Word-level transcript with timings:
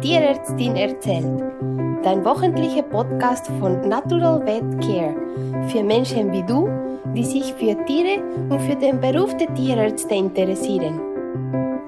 Tierärztin 0.00 0.76
erzählt. 0.76 1.26
Dein 2.02 2.24
wöchentlicher 2.24 2.82
Podcast 2.82 3.48
von 3.58 3.86
Natural 3.86 4.40
Vet 4.46 4.80
Care 4.80 5.14
für 5.68 5.82
Menschen 5.82 6.32
wie 6.32 6.42
du, 6.42 6.68
die 7.14 7.24
sich 7.24 7.52
für 7.54 7.76
Tiere 7.84 8.22
und 8.48 8.60
für 8.62 8.76
den 8.76 8.98
Beruf 8.98 9.36
der 9.36 9.54
Tierärzte 9.54 10.14
interessieren. 10.14 10.98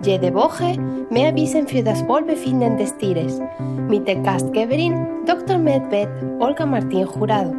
Jede 0.04 0.34
Woche 0.34 0.78
mehr 1.08 1.34
Wissen 1.34 1.66
für 1.66 1.82
das 1.82 2.06
Wohlbefinden 2.06 2.76
des 2.76 2.94
Tieres 2.98 3.40
mit 3.88 4.06
der 4.06 4.16
Gastgeberin 4.16 5.24
Dr. 5.24 5.56
Medvet 5.56 6.10
Olga 6.38 6.66
Martin 6.66 7.06
Jurado. 7.06 7.54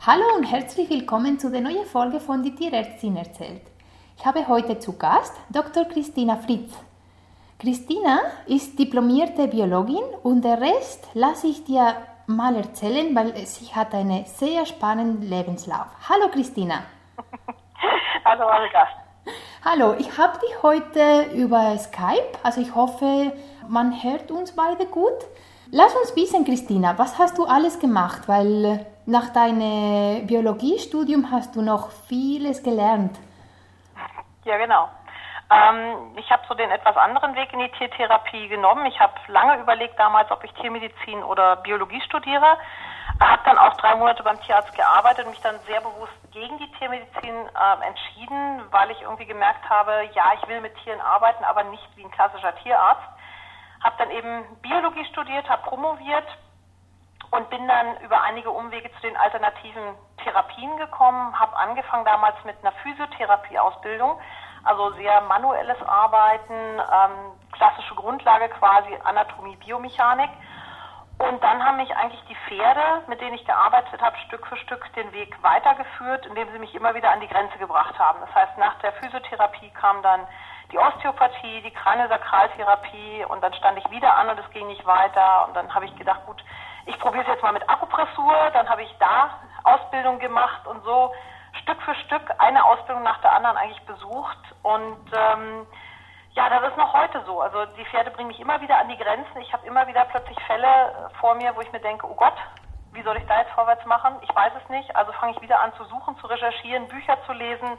Hallo 0.00 0.24
und 0.38 0.44
herzlich 0.44 0.88
willkommen 0.88 1.38
zu 1.38 1.50
der 1.50 1.60
neuen 1.60 1.84
Folge 1.84 2.20
von 2.20 2.42
Die 2.42 2.54
Tierärztin 2.54 3.16
erzählt. 3.16 3.69
Ich 4.20 4.26
habe 4.26 4.46
heute 4.48 4.78
zu 4.78 4.98
Gast 4.98 5.32
Dr. 5.48 5.86
Christina 5.86 6.36
Fritz. 6.36 6.70
Christina 7.58 8.20
ist 8.46 8.78
diplomierte 8.78 9.48
Biologin 9.48 10.04
und 10.22 10.44
der 10.44 10.60
Rest 10.60 11.08
lasse 11.14 11.46
ich 11.46 11.64
dir 11.64 11.96
mal 12.26 12.54
erzählen, 12.54 13.16
weil 13.16 13.34
sie 13.46 13.74
hat 13.74 13.94
einen 13.94 14.26
sehr 14.26 14.66
spannenden 14.66 15.22
Lebenslauf. 15.22 15.86
Hallo 16.06 16.28
Christina. 16.30 16.82
Hallo 18.26 18.44
Olga. 18.44 18.88
Hallo, 19.64 19.94
ich 19.98 20.18
habe 20.18 20.38
dich 20.38 20.62
heute 20.62 21.30
über 21.32 21.78
Skype, 21.78 22.38
also 22.42 22.60
ich 22.60 22.74
hoffe, 22.74 23.32
man 23.68 24.02
hört 24.02 24.30
uns 24.30 24.52
beide 24.52 24.84
gut. 24.84 25.16
Lass 25.70 25.96
uns 25.96 26.14
wissen, 26.14 26.44
Christina, 26.44 26.98
was 26.98 27.18
hast 27.18 27.38
du 27.38 27.46
alles 27.46 27.78
gemacht? 27.78 28.28
Weil 28.28 28.84
nach 29.06 29.30
deinem 29.30 30.26
Biologiestudium 30.26 31.30
hast 31.30 31.56
du 31.56 31.62
noch 31.62 31.90
vieles 31.90 32.62
gelernt. 32.62 33.16
Ja, 34.44 34.56
genau. 34.56 34.88
Ähm, 35.50 36.16
ich 36.16 36.30
habe 36.30 36.42
so 36.48 36.54
den 36.54 36.70
etwas 36.70 36.96
anderen 36.96 37.34
Weg 37.34 37.52
in 37.52 37.58
die 37.58 37.70
Tiertherapie 37.72 38.48
genommen. 38.48 38.86
Ich 38.86 38.98
habe 39.00 39.14
lange 39.28 39.60
überlegt 39.60 39.98
damals, 39.98 40.30
ob 40.30 40.44
ich 40.44 40.52
Tiermedizin 40.54 41.22
oder 41.24 41.56
Biologie 41.56 42.00
studiere. 42.02 42.56
Habe 43.20 43.42
dann 43.44 43.58
auch 43.58 43.76
drei 43.76 43.96
Monate 43.96 44.22
beim 44.22 44.40
Tierarzt 44.42 44.72
gearbeitet 44.74 45.26
und 45.26 45.32
mich 45.32 45.40
dann 45.40 45.58
sehr 45.66 45.80
bewusst 45.80 46.12
gegen 46.32 46.56
die 46.58 46.70
Tiermedizin 46.72 47.34
äh, 47.34 47.86
entschieden, 47.86 48.62
weil 48.70 48.90
ich 48.92 49.02
irgendwie 49.02 49.26
gemerkt 49.26 49.68
habe, 49.68 50.08
ja, 50.14 50.32
ich 50.40 50.48
will 50.48 50.60
mit 50.60 50.74
Tieren 50.84 51.00
arbeiten, 51.00 51.44
aber 51.44 51.64
nicht 51.64 51.86
wie 51.96 52.04
ein 52.04 52.10
klassischer 52.12 52.54
Tierarzt. 52.62 53.02
Habe 53.82 53.96
dann 53.98 54.10
eben 54.10 54.44
Biologie 54.62 55.04
studiert, 55.06 55.48
habe 55.48 55.68
promoviert 55.68 56.26
und 57.30 57.48
bin 57.50 57.66
dann 57.68 57.96
über 58.00 58.22
einige 58.22 58.50
Umwege 58.50 58.90
zu 58.92 59.00
den 59.02 59.16
alternativen 59.16 59.94
Therapien 60.22 60.76
gekommen, 60.76 61.38
habe 61.38 61.56
angefangen 61.56 62.04
damals 62.04 62.36
mit 62.44 62.56
einer 62.60 62.72
Physiotherapieausbildung, 62.82 64.18
also 64.64 64.90
sehr 64.94 65.20
manuelles 65.22 65.80
Arbeiten, 65.82 66.52
ähm, 66.52 67.32
klassische 67.52 67.94
Grundlage 67.94 68.48
quasi 68.48 68.96
Anatomie, 69.04 69.56
Biomechanik. 69.56 70.30
Und 71.18 71.42
dann 71.42 71.62
haben 71.64 71.76
mich 71.76 71.94
eigentlich 71.94 72.22
die 72.28 72.36
Pferde, 72.48 73.02
mit 73.06 73.20
denen 73.20 73.34
ich 73.34 73.44
gearbeitet 73.44 74.00
habe, 74.00 74.16
Stück 74.26 74.46
für 74.46 74.56
Stück 74.56 74.90
den 74.94 75.12
Weg 75.12 75.36
weitergeführt, 75.42 76.24
indem 76.26 76.50
sie 76.50 76.58
mich 76.58 76.74
immer 76.74 76.94
wieder 76.94 77.10
an 77.10 77.20
die 77.20 77.28
Grenze 77.28 77.58
gebracht 77.58 77.98
haben. 77.98 78.20
Das 78.20 78.34
heißt, 78.34 78.56
nach 78.56 78.78
der 78.78 78.92
Physiotherapie 78.94 79.70
kam 79.70 80.02
dann 80.02 80.26
die 80.72 80.78
Osteopathie, 80.78 81.60
die 81.62 81.72
Kraniosakraltherapie 81.72 83.26
und 83.28 83.42
dann 83.42 83.52
stand 83.54 83.78
ich 83.78 83.90
wieder 83.90 84.14
an 84.14 84.30
und 84.30 84.38
es 84.38 84.50
ging 84.52 84.66
nicht 84.68 84.86
weiter. 84.86 85.46
Und 85.46 85.54
dann 85.54 85.74
habe 85.74 85.84
ich 85.84 85.94
gedacht, 85.96 86.24
gut, 86.24 86.42
ich 86.90 86.98
probiere 86.98 87.22
es 87.22 87.28
jetzt 87.28 87.42
mal 87.42 87.52
mit 87.52 87.68
Akupressur. 87.68 88.50
Dann 88.52 88.68
habe 88.68 88.82
ich 88.82 88.94
da 88.98 89.30
Ausbildung 89.62 90.18
gemacht 90.18 90.66
und 90.66 90.82
so 90.84 91.12
Stück 91.62 91.80
für 91.82 91.94
Stück 91.94 92.22
eine 92.38 92.64
Ausbildung 92.64 93.02
nach 93.02 93.20
der 93.20 93.32
anderen 93.32 93.56
eigentlich 93.56 93.82
besucht. 93.86 94.38
Und 94.62 95.10
ähm, 95.12 95.66
ja, 96.32 96.48
das 96.48 96.70
ist 96.70 96.76
noch 96.76 96.92
heute 96.92 97.22
so. 97.26 97.40
Also 97.40 97.64
die 97.76 97.84
Pferde 97.86 98.10
bringen 98.10 98.28
mich 98.28 98.40
immer 98.40 98.60
wieder 98.60 98.78
an 98.78 98.88
die 98.88 98.96
Grenzen. 98.96 99.40
Ich 99.40 99.52
habe 99.52 99.66
immer 99.66 99.86
wieder 99.86 100.04
plötzlich 100.06 100.38
Fälle 100.46 101.10
vor 101.20 101.34
mir, 101.34 101.54
wo 101.54 101.60
ich 101.60 101.72
mir 101.72 101.80
denke, 101.80 102.06
oh 102.08 102.14
Gott, 102.14 102.36
wie 102.92 103.02
soll 103.02 103.16
ich 103.16 103.26
da 103.26 103.38
jetzt 103.38 103.52
vorwärts 103.52 103.84
machen? 103.86 104.16
Ich 104.22 104.34
weiß 104.34 104.52
es 104.62 104.68
nicht. 104.68 104.94
Also 104.96 105.12
fange 105.12 105.32
ich 105.32 105.40
wieder 105.40 105.60
an 105.60 105.72
zu 105.74 105.84
suchen, 105.84 106.18
zu 106.18 106.26
recherchieren, 106.26 106.88
Bücher 106.88 107.16
zu 107.26 107.32
lesen, 107.32 107.78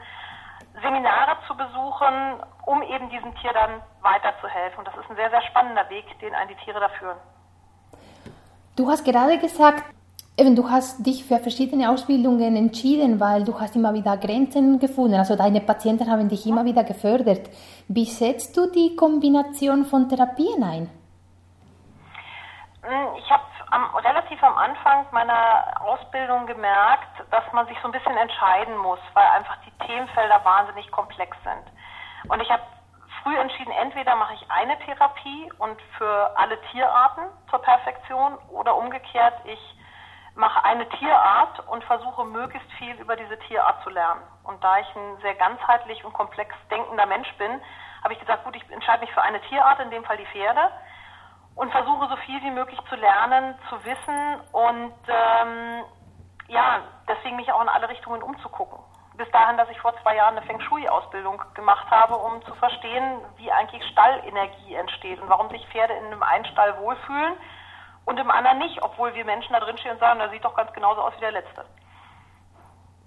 Seminare 0.82 1.38
zu 1.48 1.56
besuchen, 1.56 2.42
um 2.66 2.82
eben 2.84 3.10
diesem 3.10 3.36
Tier 3.36 3.52
dann 3.52 3.82
weiterzuhelfen. 4.02 4.80
Und 4.80 4.88
das 4.88 4.96
ist 4.96 5.10
ein 5.10 5.18
sehr, 5.18 5.30
sehr 5.30 5.42
spannender 5.44 5.90
Weg, 5.90 6.18
den 6.20 6.34
einen 6.34 6.50
die 6.50 6.64
Tiere 6.64 6.80
da 6.80 6.90
führen. 6.90 7.18
Du 8.81 8.90
hast 8.90 9.06
gerade 9.06 9.38
gesagt, 9.38 9.84
eben 10.36 10.56
du 10.56 10.68
hast 10.68 11.06
dich 11.06 11.24
für 11.24 11.38
verschiedene 11.38 11.92
Ausbildungen 11.92 12.56
entschieden, 12.56 13.19
weil 13.19 13.44
du 13.44 13.59
hast 13.59 13.75
immer 13.75 13.94
wieder 13.94 14.18
Grenzen 14.18 14.80
gefunden. 14.80 15.19
Also 15.19 15.36
deine 15.36 15.62
Patienten 15.62 16.09
haben 16.09 16.30
dich 16.30 16.47
immer 16.47 16.66
wieder 16.66 16.84
gefördert. 16.84 17.47
Wie 17.88 18.06
setzt 18.06 18.58
du 18.58 18.72
die 18.72 18.96
Kombination 18.96 19.86
von 19.86 20.09
Therapien 20.09 20.64
ein? 20.64 20.90
Hm, 22.81 23.09
ich 23.20 23.30
habe 23.30 23.44
relativ 24.03 24.41
am 24.41 24.58
Anfang 24.58 25.06
meiner 25.12 25.80
Ausbildung 25.81 26.47
gemerkt, 26.47 27.14
dass 27.30 27.44
man 27.53 27.68
sich 27.68 27.78
so 27.84 27.88
ein 27.88 27.91
bisschen 27.91 28.18
entscheiden 28.18 28.75
muss, 28.78 29.00
weil 29.14 29.28
einfach 29.38 29.58
die 29.64 29.86
Themenfelder 29.86 30.41
wahnsinnig 30.44 30.90
komplex 30.90 31.38
sind. 31.44 32.31
Und 32.31 32.41
ich 32.41 32.50
habe 32.50 32.64
früh 33.24 33.38
entschieden, 33.38 33.72
entweder 33.72 34.16
mache 34.16 34.34
ich 34.34 34.52
eine 34.52 34.78
Therapie 34.80 35.52
und 35.59 35.80
für 35.98 36.38
alle 36.38 36.59
Tierarten 36.72 37.24
zur 37.50 37.62
Perfektion 37.62 38.38
oder 38.50 38.76
umgekehrt, 38.76 39.34
ich 39.46 39.59
mache 40.36 40.64
eine 40.64 40.88
Tierart 40.90 41.59
und 41.68 41.84
versuche 41.84 42.26
möglichst 42.26 42.72
viel 42.74 42.96
über 42.96 43.16
diese 43.16 43.38
Tierart 43.40 43.84
zu 43.84 43.90
lernen. 43.90 44.22
Und 44.44 44.64
da 44.64 44.80
ich 44.80 44.96
ein 44.96 45.18
sehr 45.22 45.36
ganzheitlich 45.36 46.04
und 46.06 46.14
komplex 46.14 46.56
denkender 46.70 47.06
Mensch 47.06 47.32
bin, 47.38 47.62
habe 48.04 48.14
ich 48.14 48.20
gesagt, 48.20 48.44
gut, 48.46 48.56
ich 48.56 48.72
entscheide 48.72 49.02
mich 49.02 49.14
für 49.14 49.22
eine 49.22 49.42
Tierart, 49.42 49.80
in 49.82 49.92
dem 49.92 50.03
Fall 50.03 50.18
die 50.18 50.26
Pferde, 50.28 50.72
und 51.56 51.72
versuche 51.72 52.08
so 52.08 52.16
viel 52.18 52.42
wie 52.42 52.52
möglich 52.52 52.80
zu 52.90 52.96
lernen, 52.96 53.56
zu 53.70 53.84
wissen 53.84 54.42
und 54.53 54.94
ähm, 55.08 55.84
ja, 56.48 56.80
deswegen 57.08 57.36
mich 57.36 57.52
auch 57.52 57.62
in 57.62 57.70
alle 57.70 57.90
Richtungen 57.90 58.24
umzugucken 58.24 58.80
bis 59.18 59.30
dahin, 59.32 59.58
dass 59.58 59.70
ich 59.70 59.80
vor 59.80 59.94
zwei 60.02 60.16
Jahren 60.16 60.38
eine 60.38 60.46
Feng 60.46 60.60
Shui-Ausbildung 60.62 61.42
gemacht 61.54 61.90
habe, 61.90 62.16
um 62.16 62.44
zu 62.46 62.54
verstehen, 62.56 63.20
wie 63.38 63.52
eigentlich 63.52 63.84
Stallenergie 63.92 64.76
entsteht 64.76 65.22
und 65.22 65.30
warum 65.30 65.50
sich 65.50 65.66
Pferde 65.68 65.94
in 65.94 66.06
einem 66.06 66.24
einen 66.24 66.46
Stall 66.46 66.78
wohlfühlen 66.80 67.34
und 68.06 68.20
im 68.20 68.32
anderen 68.32 68.60
nicht, 68.60 68.82
obwohl 68.82 69.14
wir 69.14 69.26
Menschen 69.26 69.54
da 69.54 69.60
drin 69.60 69.78
stehen 69.78 69.92
und 69.92 70.00
sagen, 70.00 70.20
der 70.20 70.30
sieht 70.30 70.44
doch 70.44 70.56
ganz 70.56 70.72
genauso 70.74 71.02
aus 71.02 71.14
wie 71.18 71.22
der 71.22 71.32
letzte. 71.32 71.66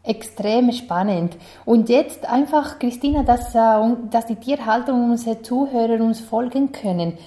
Extrem 0.07 0.71
spannend. 0.73 1.39
Und 1.65 1.89
jetzt 1.89 2.29
einfach, 2.29 2.79
Christina, 2.79 3.23
dass, 3.23 3.55
äh, 3.55 3.97
dass 4.11 4.27
die 4.27 4.37
Tierhaltung 4.37 5.11
unsere 5.13 5.41
Zuhörer 5.41 5.95
uns 5.95 6.21
folgen 6.21 6.73
können. 6.73 7.19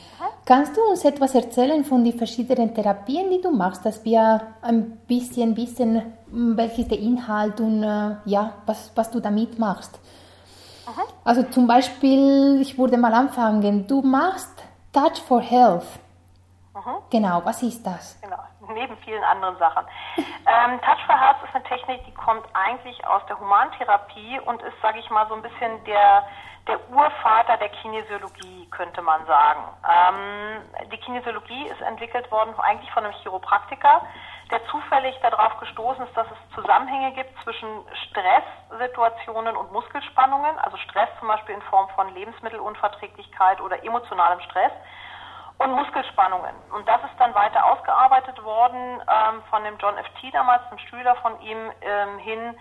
Kannst 0.47 0.77
du 0.77 0.81
uns 0.81 1.03
etwas 1.03 1.35
erzählen 1.35 1.83
von 1.83 2.05
den 2.05 2.17
verschiedenen 2.17 2.73
Therapien, 2.73 3.29
die 3.29 3.41
du 3.41 3.51
machst, 3.51 3.85
dass 3.85 4.05
wir 4.05 4.39
ein 4.61 4.97
bisschen 5.05 5.57
wissen, 5.57 6.13
welches 6.31 6.87
der 6.87 6.99
Inhalt 6.99 7.59
und 7.59 7.83
äh, 7.83 8.15
ja, 8.23 8.53
was, 8.65 8.93
was 8.95 9.11
du 9.11 9.19
damit 9.19 9.59
machst? 9.59 9.99
Aha. 10.87 11.01
Also 11.25 11.43
zum 11.43 11.67
Beispiel, 11.67 12.61
ich 12.61 12.77
würde 12.79 12.97
mal 12.97 13.13
anfangen, 13.13 13.87
du 13.87 14.01
machst 14.01 14.63
Touch 14.93 15.19
for 15.27 15.41
Health. 15.41 15.99
Aha. 16.75 16.99
Genau, 17.09 17.41
was 17.43 17.61
ist 17.63 17.85
das? 17.85 18.17
Genau, 18.21 18.39
neben 18.73 18.95
vielen 19.03 19.23
anderen 19.25 19.57
Sachen. 19.57 19.85
ähm, 20.15 20.79
Touch 20.79 21.05
for 21.05 21.19
Health 21.19 21.43
ist 21.43 21.55
eine 21.55 21.63
Technik, 21.65 22.05
die 22.05 22.13
kommt 22.13 22.45
eigentlich 22.53 23.05
aus 23.05 23.21
der 23.27 23.37
Humantherapie 23.37 24.39
und 24.45 24.61
ist, 24.61 24.79
sage 24.81 24.99
ich 24.99 25.09
mal, 25.09 25.27
so 25.27 25.35
ein 25.35 25.41
bisschen 25.41 25.83
der 25.85 26.23
der 26.67 26.79
Urvater 26.89 27.57
der 27.57 27.69
Kinesiologie, 27.69 28.67
könnte 28.71 29.01
man 29.01 29.25
sagen. 29.25 29.63
Ähm, 29.83 30.89
die 30.91 30.97
Kinesiologie 30.97 31.67
ist 31.67 31.81
entwickelt 31.81 32.29
worden 32.31 32.53
eigentlich 32.59 32.91
von 32.91 33.05
einem 33.05 33.13
Chiropraktiker, 33.21 34.01
der 34.51 34.65
zufällig 34.67 35.17
darauf 35.21 35.59
gestoßen 35.59 36.05
ist, 36.05 36.15
dass 36.15 36.27
es 36.27 36.55
Zusammenhänge 36.55 37.13
gibt 37.13 37.31
zwischen 37.43 37.67
Stresssituationen 38.09 39.55
und 39.55 39.71
Muskelspannungen, 39.71 40.57
also 40.59 40.77
Stress 40.77 41.09
zum 41.19 41.27
Beispiel 41.27 41.55
in 41.55 41.61
Form 41.63 41.89
von 41.89 42.13
Lebensmittelunverträglichkeit 42.13 43.61
oder 43.61 43.83
emotionalem 43.83 44.39
Stress 44.41 44.71
und 45.59 45.71
Muskelspannungen. 45.71 46.55
Und 46.71 46.87
das 46.87 47.01
ist 47.03 47.19
dann 47.19 47.33
weiter 47.33 47.65
ausgearbeitet 47.65 48.43
worden 48.43 49.01
ähm, 49.01 49.41
von 49.49 49.63
dem 49.63 49.77
John 49.79 49.97
F. 49.97 50.07
T. 50.21 50.31
damals, 50.31 50.61
einem 50.69 50.79
Schüler 50.79 51.15
von 51.15 51.39
ihm, 51.41 51.71
ähm, 51.81 52.19
hin 52.19 52.57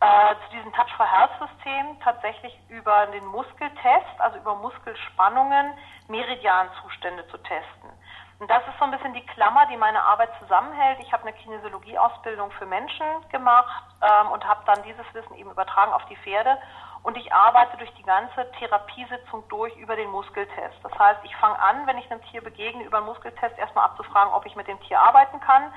äh, 0.00 0.34
zu 0.44 0.56
diesem 0.56 0.72
Touch 0.72 0.92
for 0.96 1.06
Health 1.06 1.32
System 1.38 1.98
tatsächlich 2.00 2.58
über 2.68 3.06
den 3.06 3.24
Muskeltest, 3.26 4.18
also 4.18 4.38
über 4.38 4.54
Muskelspannungen, 4.56 5.72
Meridianzustände 6.08 7.26
zu 7.28 7.38
testen. 7.38 7.90
Und 8.38 8.48
das 8.48 8.62
ist 8.68 8.78
so 8.78 8.84
ein 8.84 8.92
bisschen 8.92 9.14
die 9.14 9.26
Klammer, 9.26 9.66
die 9.66 9.76
meine 9.76 10.00
Arbeit 10.00 10.30
zusammenhält. 10.38 11.00
Ich 11.00 11.12
habe 11.12 11.24
eine 11.24 11.32
Kinesiologie-Ausbildung 11.32 12.52
für 12.52 12.66
Menschen 12.66 13.04
gemacht 13.30 13.82
ähm, 14.00 14.30
und 14.30 14.46
habe 14.46 14.62
dann 14.64 14.82
dieses 14.84 15.04
Wissen 15.12 15.34
eben 15.34 15.50
übertragen 15.50 15.92
auf 15.92 16.04
die 16.06 16.16
Pferde. 16.16 16.56
Und 17.02 17.16
ich 17.16 17.32
arbeite 17.32 17.76
durch 17.78 17.92
die 17.94 18.02
ganze 18.04 18.48
Therapiesitzung 18.58 19.42
durch 19.48 19.74
über 19.76 19.96
den 19.96 20.10
Muskeltest. 20.10 20.76
Das 20.82 20.96
heißt, 20.96 21.20
ich 21.24 21.34
fange 21.36 21.58
an, 21.58 21.86
wenn 21.86 21.98
ich 21.98 22.10
einem 22.10 22.22
Tier 22.24 22.42
begegne, 22.42 22.84
über 22.84 22.98
einen 22.98 23.06
Muskeltest 23.06 23.58
erstmal 23.58 23.86
abzufragen, 23.86 24.32
ob 24.32 24.46
ich 24.46 24.54
mit 24.54 24.68
dem 24.68 24.80
Tier 24.82 25.00
arbeiten 25.00 25.40
kann 25.40 25.72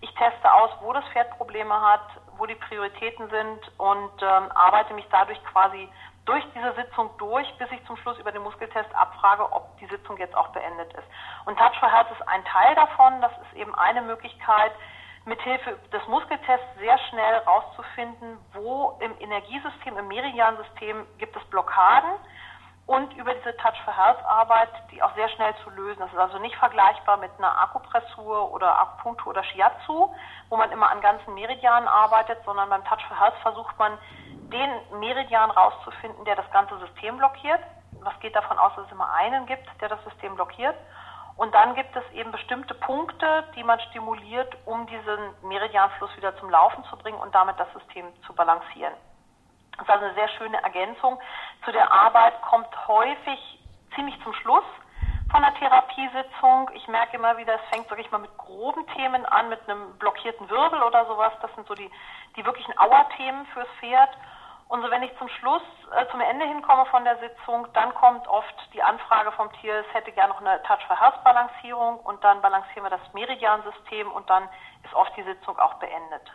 Ich 0.00 0.12
teste 0.14 0.52
aus, 0.52 0.70
wo 0.80 0.92
das 0.92 1.04
Pferd 1.12 1.30
Probleme 1.36 1.80
hat, 1.80 2.06
wo 2.40 2.46
die 2.46 2.54
Prioritäten 2.54 3.28
sind 3.28 3.78
und 3.78 4.22
ähm, 4.22 4.50
arbeite 4.54 4.94
mich 4.94 5.06
dadurch 5.10 5.38
quasi 5.44 5.88
durch 6.24 6.44
diese 6.54 6.72
Sitzung 6.74 7.10
durch, 7.18 7.46
bis 7.58 7.70
ich 7.70 7.84
zum 7.86 7.96
Schluss 7.98 8.18
über 8.18 8.32
den 8.32 8.42
Muskeltest 8.42 8.92
abfrage, 8.94 9.52
ob 9.52 9.76
die 9.78 9.86
Sitzung 9.86 10.16
jetzt 10.16 10.34
auch 10.34 10.48
beendet 10.48 10.92
ist. 10.94 11.06
Und 11.44 11.58
Touch 11.58 11.78
for 11.78 11.90
Health 11.90 12.10
ist 12.10 12.26
ein 12.28 12.44
Teil 12.46 12.74
davon. 12.74 13.20
Das 13.20 13.32
ist 13.32 13.56
eben 13.56 13.74
eine 13.74 14.00
Möglichkeit, 14.02 14.72
mithilfe 15.26 15.76
des 15.92 16.06
Muskeltests 16.08 16.78
sehr 16.78 16.98
schnell 17.10 17.36
rauszufinden, 17.46 18.38
wo 18.54 18.98
im 19.00 19.12
Energiesystem, 19.20 19.98
im 19.98 20.08
Meridiansystem 20.08 21.06
gibt 21.18 21.36
es 21.36 21.44
Blockaden 21.44 22.10
und 22.90 23.14
über 23.14 23.32
diese 23.32 23.56
Touch 23.58 23.80
for 23.84 23.96
Health 23.96 24.18
Arbeit, 24.24 24.68
die 24.90 25.00
auch 25.00 25.14
sehr 25.14 25.28
schnell 25.28 25.54
zu 25.62 25.70
lösen. 25.70 26.00
Das 26.00 26.12
ist 26.12 26.18
also 26.18 26.40
nicht 26.40 26.56
vergleichbar 26.56 27.18
mit 27.18 27.30
einer 27.38 27.56
Akupressur 27.62 28.50
oder 28.52 28.80
Akupunktur 28.80 29.30
oder 29.30 29.44
Shiatsu, 29.44 30.12
wo 30.48 30.56
man 30.56 30.72
immer 30.72 30.90
an 30.90 31.00
ganzen 31.00 31.32
Meridianen 31.34 31.88
arbeitet, 31.88 32.38
sondern 32.44 32.68
beim 32.68 32.84
Touch 32.84 33.06
for 33.06 33.16
Health 33.16 33.36
versucht 33.42 33.78
man 33.78 33.96
den 34.26 34.98
Meridian 34.98 35.52
rauszufinden, 35.52 36.24
der 36.24 36.34
das 36.34 36.50
ganze 36.50 36.76
System 36.80 37.16
blockiert. 37.16 37.60
Was 38.00 38.18
geht 38.18 38.34
davon 38.34 38.58
aus, 38.58 38.72
dass 38.74 38.86
es 38.86 38.92
immer 38.92 39.12
einen 39.12 39.46
gibt, 39.46 39.68
der 39.80 39.88
das 39.88 40.02
System 40.02 40.34
blockiert. 40.34 40.74
Und 41.36 41.54
dann 41.54 41.76
gibt 41.76 41.94
es 41.94 42.02
eben 42.12 42.32
bestimmte 42.32 42.74
Punkte, 42.74 43.44
die 43.54 43.62
man 43.62 43.78
stimuliert, 43.78 44.52
um 44.64 44.88
diesen 44.88 45.48
Meridianfluss 45.48 46.10
wieder 46.16 46.36
zum 46.38 46.50
Laufen 46.50 46.82
zu 46.90 46.96
bringen 46.96 47.20
und 47.20 47.32
damit 47.36 47.54
das 47.60 47.72
System 47.72 48.06
zu 48.26 48.32
balancieren. 48.32 48.94
Das 49.80 49.88
ist 49.88 49.94
also 49.94 50.04
eine 50.04 50.14
sehr 50.14 50.28
schöne 50.36 50.62
Ergänzung. 50.62 51.18
Zu 51.64 51.72
der 51.72 51.90
Arbeit 51.90 52.40
kommt 52.42 52.68
häufig 52.86 53.58
ziemlich 53.94 54.22
zum 54.22 54.34
Schluss 54.34 54.64
von 55.30 55.40
der 55.40 55.54
Therapiesitzung. 55.54 56.70
Ich 56.74 56.86
merke 56.88 57.16
immer 57.16 57.38
wieder, 57.38 57.54
es 57.54 57.68
fängt 57.70 57.88
wirklich 57.88 58.10
mal 58.10 58.18
mit 58.18 58.36
groben 58.36 58.86
Themen 58.88 59.24
an, 59.24 59.48
mit 59.48 59.60
einem 59.68 59.96
blockierten 59.98 60.50
Wirbel 60.50 60.82
oder 60.82 61.06
sowas. 61.06 61.32
Das 61.40 61.54
sind 61.54 61.66
so 61.66 61.74
die, 61.74 61.90
die 62.36 62.44
wirklichen 62.44 62.76
Auerthemen 62.76 63.46
fürs 63.46 63.68
Pferd. 63.78 64.10
Und 64.68 64.82
so 64.82 64.90
wenn 64.90 65.02
ich 65.02 65.16
zum 65.16 65.28
Schluss, 65.28 65.62
äh, 65.96 66.06
zum 66.10 66.20
Ende 66.20 66.44
hinkomme 66.46 66.84
von 66.86 67.04
der 67.04 67.16
Sitzung, 67.18 67.66
dann 67.72 67.94
kommt 67.94 68.28
oft 68.28 68.54
die 68.74 68.82
Anfrage 68.82 69.32
vom 69.32 69.50
Tier, 69.54 69.76
es 69.76 69.94
hätte 69.94 70.12
gerne 70.12 70.34
noch 70.34 70.40
eine 70.42 70.62
Touch 70.64 70.84
for 70.86 71.00
Health 71.00 71.24
Balancierung 71.24 72.00
und 72.00 72.22
dann 72.22 72.42
balancieren 72.42 72.84
wir 72.84 72.90
das 72.90 73.14
Meridiansystem 73.14 74.12
und 74.12 74.28
dann 74.28 74.46
ist 74.84 74.94
oft 74.94 75.16
die 75.16 75.24
Sitzung 75.24 75.58
auch 75.58 75.74
beendet. 75.74 76.30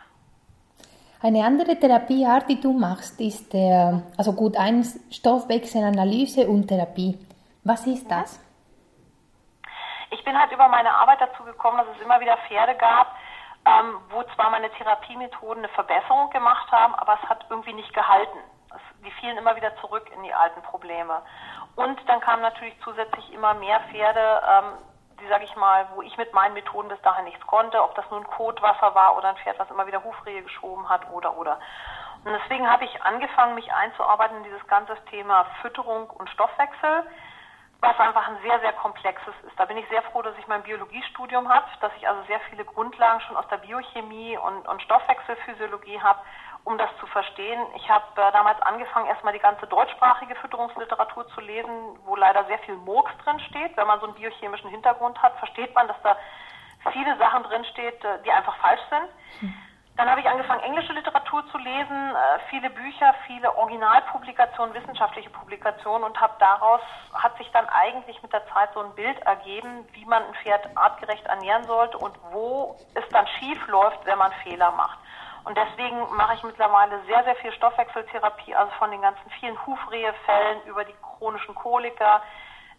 Eine 1.22 1.44
andere 1.44 1.78
Therapieart, 1.78 2.48
die 2.48 2.60
du 2.60 2.72
machst, 2.72 3.20
ist 3.20 3.52
der, 3.54 4.02
also 4.18 4.34
gut, 4.34 4.56
ein 4.56 4.84
Stoffwechselanalyse 5.10 6.46
und 6.46 6.68
Therapie. 6.68 7.18
Was 7.64 7.86
ist 7.86 8.10
das? 8.10 8.38
Ich 10.10 10.22
bin 10.24 10.38
halt 10.38 10.52
über 10.52 10.68
meine 10.68 10.94
Arbeit 10.94 11.20
dazu 11.20 11.42
gekommen, 11.44 11.78
dass 11.78 11.96
es 11.96 12.02
immer 12.02 12.20
wieder 12.20 12.36
Pferde 12.46 12.74
gab, 12.76 13.16
ähm, 13.66 13.98
wo 14.10 14.22
zwar 14.34 14.50
meine 14.50 14.70
Therapiemethoden 14.70 15.64
eine 15.64 15.72
Verbesserung 15.72 16.30
gemacht 16.30 16.70
haben, 16.70 16.94
aber 16.94 17.18
es 17.22 17.28
hat 17.28 17.46
irgendwie 17.48 17.72
nicht 17.72 17.92
gehalten. 17.94 18.38
Es, 18.70 19.04
die 19.04 19.10
fielen 19.12 19.38
immer 19.38 19.56
wieder 19.56 19.74
zurück 19.80 20.08
in 20.14 20.22
die 20.22 20.34
alten 20.34 20.62
Probleme. 20.62 21.22
Und 21.76 21.98
dann 22.06 22.20
kamen 22.20 22.42
natürlich 22.42 22.74
zusätzlich 22.84 23.32
immer 23.32 23.54
mehr 23.54 23.80
Pferde, 23.90 24.42
ähm, 24.48 24.72
die, 25.20 25.28
sage 25.28 25.44
ich 25.44 25.56
mal, 25.56 25.88
wo 25.94 26.02
ich 26.02 26.16
mit 26.16 26.32
meinen 26.32 26.54
Methoden 26.54 26.88
bis 26.88 27.00
dahin 27.02 27.24
nichts 27.24 27.46
konnte, 27.46 27.82
ob 27.82 27.94
das 27.94 28.08
nun 28.10 28.24
Kotwasser 28.24 28.94
war 28.94 29.16
oder 29.16 29.30
ein 29.30 29.36
Pferd, 29.36 29.58
was 29.58 29.70
immer 29.70 29.86
wieder 29.86 30.04
Hufrehe 30.04 30.42
geschoben 30.42 30.88
hat 30.88 31.10
oder 31.10 31.36
oder. 31.36 31.58
Und 32.24 32.32
deswegen 32.32 32.68
habe 32.70 32.84
ich 32.84 33.02
angefangen, 33.02 33.54
mich 33.54 33.72
einzuarbeiten 33.72 34.38
in 34.38 34.44
dieses 34.44 34.66
ganze 34.66 34.96
Thema 35.06 35.46
Fütterung 35.62 36.10
und 36.10 36.28
Stoffwechsel 36.30 37.04
was 37.80 37.98
einfach 38.00 38.26
ein 38.28 38.38
sehr, 38.42 38.58
sehr 38.60 38.72
komplexes 38.72 39.34
ist. 39.46 39.58
Da 39.58 39.64
bin 39.66 39.76
ich 39.76 39.88
sehr 39.88 40.02
froh, 40.02 40.22
dass 40.22 40.36
ich 40.38 40.46
mein 40.46 40.62
Biologiestudium 40.62 41.48
habe, 41.48 41.66
dass 41.80 41.92
ich 41.96 42.08
also 42.08 42.22
sehr 42.24 42.40
viele 42.50 42.64
Grundlagen 42.64 43.20
schon 43.20 43.36
aus 43.36 43.46
der 43.48 43.58
Biochemie 43.58 44.38
und, 44.38 44.66
und 44.66 44.82
Stoffwechselphysiologie 44.82 46.00
habe, 46.00 46.20
um 46.66 46.76
das 46.78 46.90
zu 46.98 47.06
verstehen. 47.06 47.60
Ich 47.76 47.88
habe 47.88 48.04
äh, 48.20 48.32
damals 48.32 48.60
angefangen, 48.62 49.06
erstmal 49.06 49.32
die 49.32 49.38
ganze 49.38 49.68
deutschsprachige 49.68 50.34
Fütterungsliteratur 50.34 51.28
zu 51.28 51.40
lesen, 51.40 51.70
wo 52.04 52.16
leider 52.16 52.44
sehr 52.46 52.58
viel 52.58 52.74
Murks 52.74 53.12
drin 53.24 53.38
steht. 53.38 53.76
Wenn 53.76 53.86
man 53.86 54.00
so 54.00 54.06
einen 54.06 54.16
biochemischen 54.16 54.70
Hintergrund 54.70 55.22
hat, 55.22 55.38
versteht 55.38 55.72
man, 55.76 55.86
dass 55.86 55.96
da 56.02 56.16
viele 56.90 57.16
Sachen 57.18 57.44
drin 57.44 57.64
steht, 57.66 58.04
äh, 58.04 58.20
die 58.24 58.32
einfach 58.32 58.56
falsch 58.56 58.80
sind. 58.90 59.08
Hm. 59.40 59.54
Dann 59.96 60.10
habe 60.10 60.20
ich 60.20 60.28
angefangen, 60.28 60.60
englische 60.64 60.92
Literatur 60.92 61.46
zu 61.52 61.58
lesen, 61.58 62.10
äh, 62.10 62.38
viele 62.50 62.68
Bücher, 62.68 63.14
viele 63.28 63.56
Originalpublikationen, 63.56 64.74
wissenschaftliche 64.74 65.30
Publikationen 65.30 66.02
und 66.02 66.20
habe 66.20 66.34
daraus, 66.40 66.82
hat 67.14 67.38
sich 67.38 67.48
dann 67.52 67.68
eigentlich 67.68 68.20
mit 68.24 68.32
der 68.32 68.44
Zeit 68.48 68.70
so 68.74 68.80
ein 68.80 68.92
Bild 68.96 69.18
ergeben, 69.20 69.86
wie 69.92 70.04
man 70.04 70.24
ein 70.24 70.34
Pferd 70.42 70.68
artgerecht 70.76 71.24
ernähren 71.26 71.62
sollte 71.62 71.96
und 71.96 72.18
wo 72.32 72.76
es 72.94 73.08
dann 73.10 73.26
schief 73.38 73.64
läuft, 73.68 74.04
wenn 74.04 74.18
man 74.18 74.32
Fehler 74.42 74.72
macht. 74.72 74.98
Und 75.46 75.56
deswegen 75.56 76.12
mache 76.16 76.34
ich 76.34 76.42
mittlerweile 76.42 77.00
sehr, 77.04 77.22
sehr 77.22 77.36
viel 77.36 77.52
Stoffwechseltherapie, 77.52 78.52
also 78.56 78.72
von 78.80 78.90
den 78.90 79.00
ganzen 79.00 79.30
vielen 79.38 79.56
Hufrehefällen 79.64 80.64
über 80.64 80.84
die 80.84 80.94
chronischen 81.00 81.54
Koliker, 81.54 82.20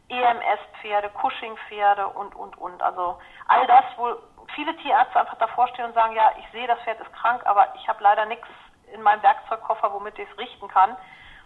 EMS-Pferde, 0.10 1.10
Cushing-Pferde 1.12 2.10
und, 2.10 2.36
und, 2.36 2.58
und. 2.58 2.84
Also 2.84 3.20
all 3.48 3.66
das, 3.68 3.86
wo 3.96 4.18
viele 4.54 4.76
Tierärzte 4.76 5.18
einfach 5.18 5.38
davor 5.38 5.70
stehen 5.70 5.86
und 5.86 5.94
sagen, 5.94 6.14
ja, 6.14 6.30
ich 6.40 6.52
sehe, 6.52 6.68
das 6.68 6.78
Pferd 6.82 7.00
ist 7.00 7.14
krank, 7.14 7.42
aber 7.46 7.74
ich 7.76 7.88
habe 7.88 8.04
leider 8.04 8.26
nichts 8.26 8.48
in 8.92 9.02
meinem 9.02 9.24
Werkzeugkoffer, 9.24 9.94
womit 9.94 10.20
ich 10.20 10.30
es 10.30 10.38
richten 10.38 10.68
kann. 10.68 10.98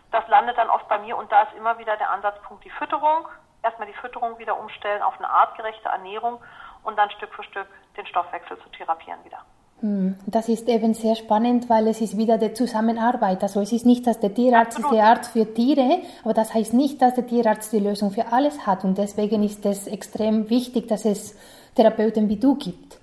Das 0.09 0.27
landet 0.27 0.57
dann 0.57 0.71
oft 0.71 0.87
bei 0.87 0.97
mir 0.97 1.17
und 1.17 1.31
da 1.31 1.43
ist 1.43 1.53
immer 1.53 1.77
wieder 1.77 1.97
der 1.97 2.09
Ansatzpunkt 2.09 2.65
die 2.65 2.71
Fütterung. 2.71 3.27
Erstmal 3.61 3.87
die 3.87 3.93
Fütterung 3.93 4.39
wieder 4.39 4.57
umstellen 4.57 5.03
auf 5.03 5.19
eine 5.19 5.29
artgerechte 5.29 5.87
Ernährung 5.87 6.43
und 6.81 6.97
dann 6.97 7.11
Stück 7.11 7.31
für 7.35 7.43
Stück 7.43 7.67
den 7.95 8.07
Stoffwechsel 8.07 8.57
zu 8.57 8.69
therapieren 8.69 9.23
wieder. 9.23 9.45
Hm, 9.81 10.15
das 10.27 10.47
ist 10.47 10.69
eben 10.69 10.93
sehr 10.93 11.15
spannend, 11.15 11.67
weil 11.67 11.87
es 11.87 12.01
ist 12.01 12.15
wieder 12.15 12.37
die 12.37 12.53
Zusammenarbeit. 12.53 13.41
Also 13.41 13.61
es 13.61 13.71
ist 13.71 13.85
nicht, 13.85 14.05
dass 14.05 14.19
der 14.19 14.33
Tierarzt 14.33 14.77
Absolut. 14.77 14.91
ist 14.91 14.97
der 14.97 15.05
Arzt 15.05 15.31
für 15.33 15.53
Tiere, 15.53 16.01
aber 16.23 16.35
das 16.35 16.53
heißt 16.53 16.73
nicht, 16.73 17.01
dass 17.01 17.15
der 17.15 17.25
Tierarzt 17.25 17.73
die 17.73 17.79
Lösung 17.79 18.11
für 18.11 18.31
alles 18.31 18.67
hat. 18.67 18.83
Und 18.83 18.99
deswegen 18.99 19.43
ist 19.43 19.65
es 19.65 19.87
extrem 19.87 20.51
wichtig, 20.51 20.87
dass 20.87 21.05
es 21.05 21.35
Therapeuten 21.75 22.29
wie 22.29 22.37
du 22.37 22.55
gibt. 22.55 22.99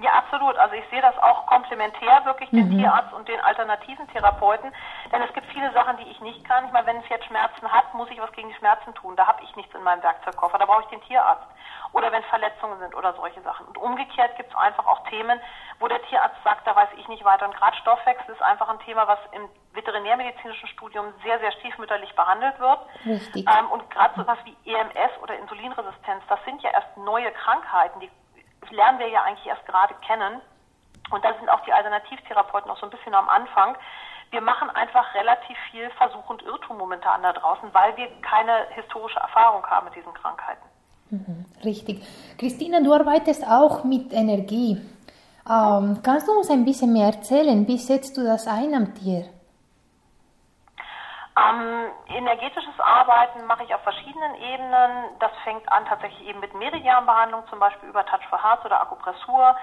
Ja, 0.00 0.12
absolut. 0.12 0.56
Also 0.56 0.76
ich 0.76 0.84
sehe 0.90 1.02
das 1.02 1.18
auch 1.18 1.44
komplementär 1.46 2.24
wirklich 2.24 2.48
den 2.50 2.68
mhm. 2.68 2.78
Tierarzt 2.78 3.12
und 3.12 3.28
den 3.28 3.40
alternativen 3.40 4.06
Therapeuten, 4.08 4.72
denn 5.12 5.20
es 5.22 5.32
gibt 5.34 5.46
viele 5.52 5.72
Sachen, 5.72 5.96
die 5.98 6.08
ich 6.08 6.20
nicht 6.20 6.44
kann. 6.44 6.64
Ich 6.66 6.72
meine, 6.72 6.86
wenn 6.86 6.98
es 6.98 7.08
jetzt 7.10 7.26
Schmerzen 7.26 7.70
hat, 7.70 7.92
muss 7.94 8.08
ich 8.10 8.20
was 8.20 8.32
gegen 8.32 8.48
die 8.48 8.54
Schmerzen 8.54 8.94
tun. 8.94 9.16
Da 9.16 9.26
habe 9.26 9.42
ich 9.42 9.54
nichts 9.56 9.74
in 9.74 9.82
meinem 9.82 10.02
Werkzeugkoffer. 10.02 10.56
Da 10.56 10.66
brauche 10.66 10.82
ich 10.82 10.88
den 10.88 11.02
Tierarzt. 11.02 11.48
Oder 11.92 12.12
wenn 12.12 12.22
Verletzungen 12.24 12.78
sind 12.78 12.94
oder 12.94 13.14
solche 13.14 13.40
Sachen. 13.42 13.66
Und 13.66 13.78
umgekehrt 13.78 14.36
gibt 14.36 14.50
es 14.50 14.56
einfach 14.56 14.86
auch 14.86 15.06
Themen, 15.08 15.40
wo 15.78 15.88
der 15.88 16.02
Tierarzt 16.02 16.42
sagt, 16.44 16.66
da 16.66 16.76
weiß 16.76 16.90
ich 16.96 17.08
nicht 17.08 17.24
weiter. 17.24 17.46
Und 17.46 17.56
gerade 17.56 17.76
Stoffwechsel 17.78 18.34
ist 18.34 18.42
einfach 18.42 18.68
ein 18.68 18.78
Thema, 18.80 19.08
was 19.08 19.18
im 19.32 19.48
veterinärmedizinischen 19.72 20.68
Studium 20.68 21.12
sehr, 21.22 21.38
sehr 21.38 21.52
stiefmütterlich 21.52 22.14
behandelt 22.14 22.58
wird. 22.58 22.80
Richtig. 23.06 23.46
Ähm, 23.48 23.70
und 23.70 23.88
gerade 23.90 24.14
so 24.16 24.26
was 24.26 24.38
wie 24.44 24.56
EMS 24.64 25.22
oder 25.22 25.38
Insulinresistenz, 25.38 26.22
das 26.28 26.44
sind 26.44 26.62
ja 26.62 26.70
erst 26.70 26.96
neue 26.96 27.30
Krankheiten, 27.32 28.00
die 28.00 28.10
lernen 28.70 28.98
wir 28.98 29.08
ja 29.08 29.22
eigentlich 29.22 29.46
erst 29.46 29.64
gerade 29.66 29.94
kennen. 30.06 30.40
Und 31.10 31.24
da 31.24 31.32
sind 31.34 31.48
auch 31.48 31.60
die 31.60 31.72
Alternativtherapeuten 31.72 32.68
noch 32.68 32.78
so 32.78 32.86
ein 32.86 32.90
bisschen 32.90 33.14
am 33.14 33.28
Anfang. 33.28 33.76
Wir 34.30 34.42
machen 34.42 34.68
einfach 34.70 35.14
relativ 35.14 35.56
viel 35.70 35.88
Versuch 35.90 36.28
und 36.28 36.42
Irrtum 36.42 36.76
momentan 36.76 37.22
da 37.22 37.32
draußen, 37.32 37.72
weil 37.72 37.96
wir 37.96 38.08
keine 38.20 38.66
historische 38.70 39.18
Erfahrung 39.18 39.66
haben 39.66 39.86
mit 39.86 39.94
diesen 39.94 40.12
Krankheiten. 40.12 40.62
Mhm, 41.10 41.46
richtig. 41.64 42.02
Christina, 42.38 42.80
du 42.80 42.92
arbeitest 42.92 43.46
auch 43.46 43.84
mit 43.84 44.12
Energie. 44.12 44.78
Ähm, 45.48 46.00
kannst 46.02 46.28
du 46.28 46.32
uns 46.32 46.50
ein 46.50 46.64
bisschen 46.64 46.92
mehr 46.92 47.06
erzählen? 47.06 47.66
Wie 47.66 47.78
setzt 47.78 48.16
du 48.18 48.24
das 48.24 48.46
ein 48.46 48.74
am 48.74 48.94
Tier? 48.94 49.24
Ähm, 51.38 51.90
energetisches 52.08 52.78
Arbeiten 52.78 53.46
mache 53.46 53.64
ich 53.64 53.74
auf 53.74 53.80
verschiedenen 53.82 54.34
Ebenen. 54.34 55.04
Das 55.20 55.30
fängt 55.44 55.70
an 55.72 55.86
tatsächlich 55.86 56.28
eben 56.28 56.40
mit 56.40 56.52
Meridianbehandlung, 56.54 57.44
zum 57.48 57.58
Beispiel 57.58 57.88
über 57.88 58.04
Touch 58.04 58.26
for 58.28 58.42
Heart 58.42 58.66
oder 58.66 58.80
Akupressur, 58.82 59.56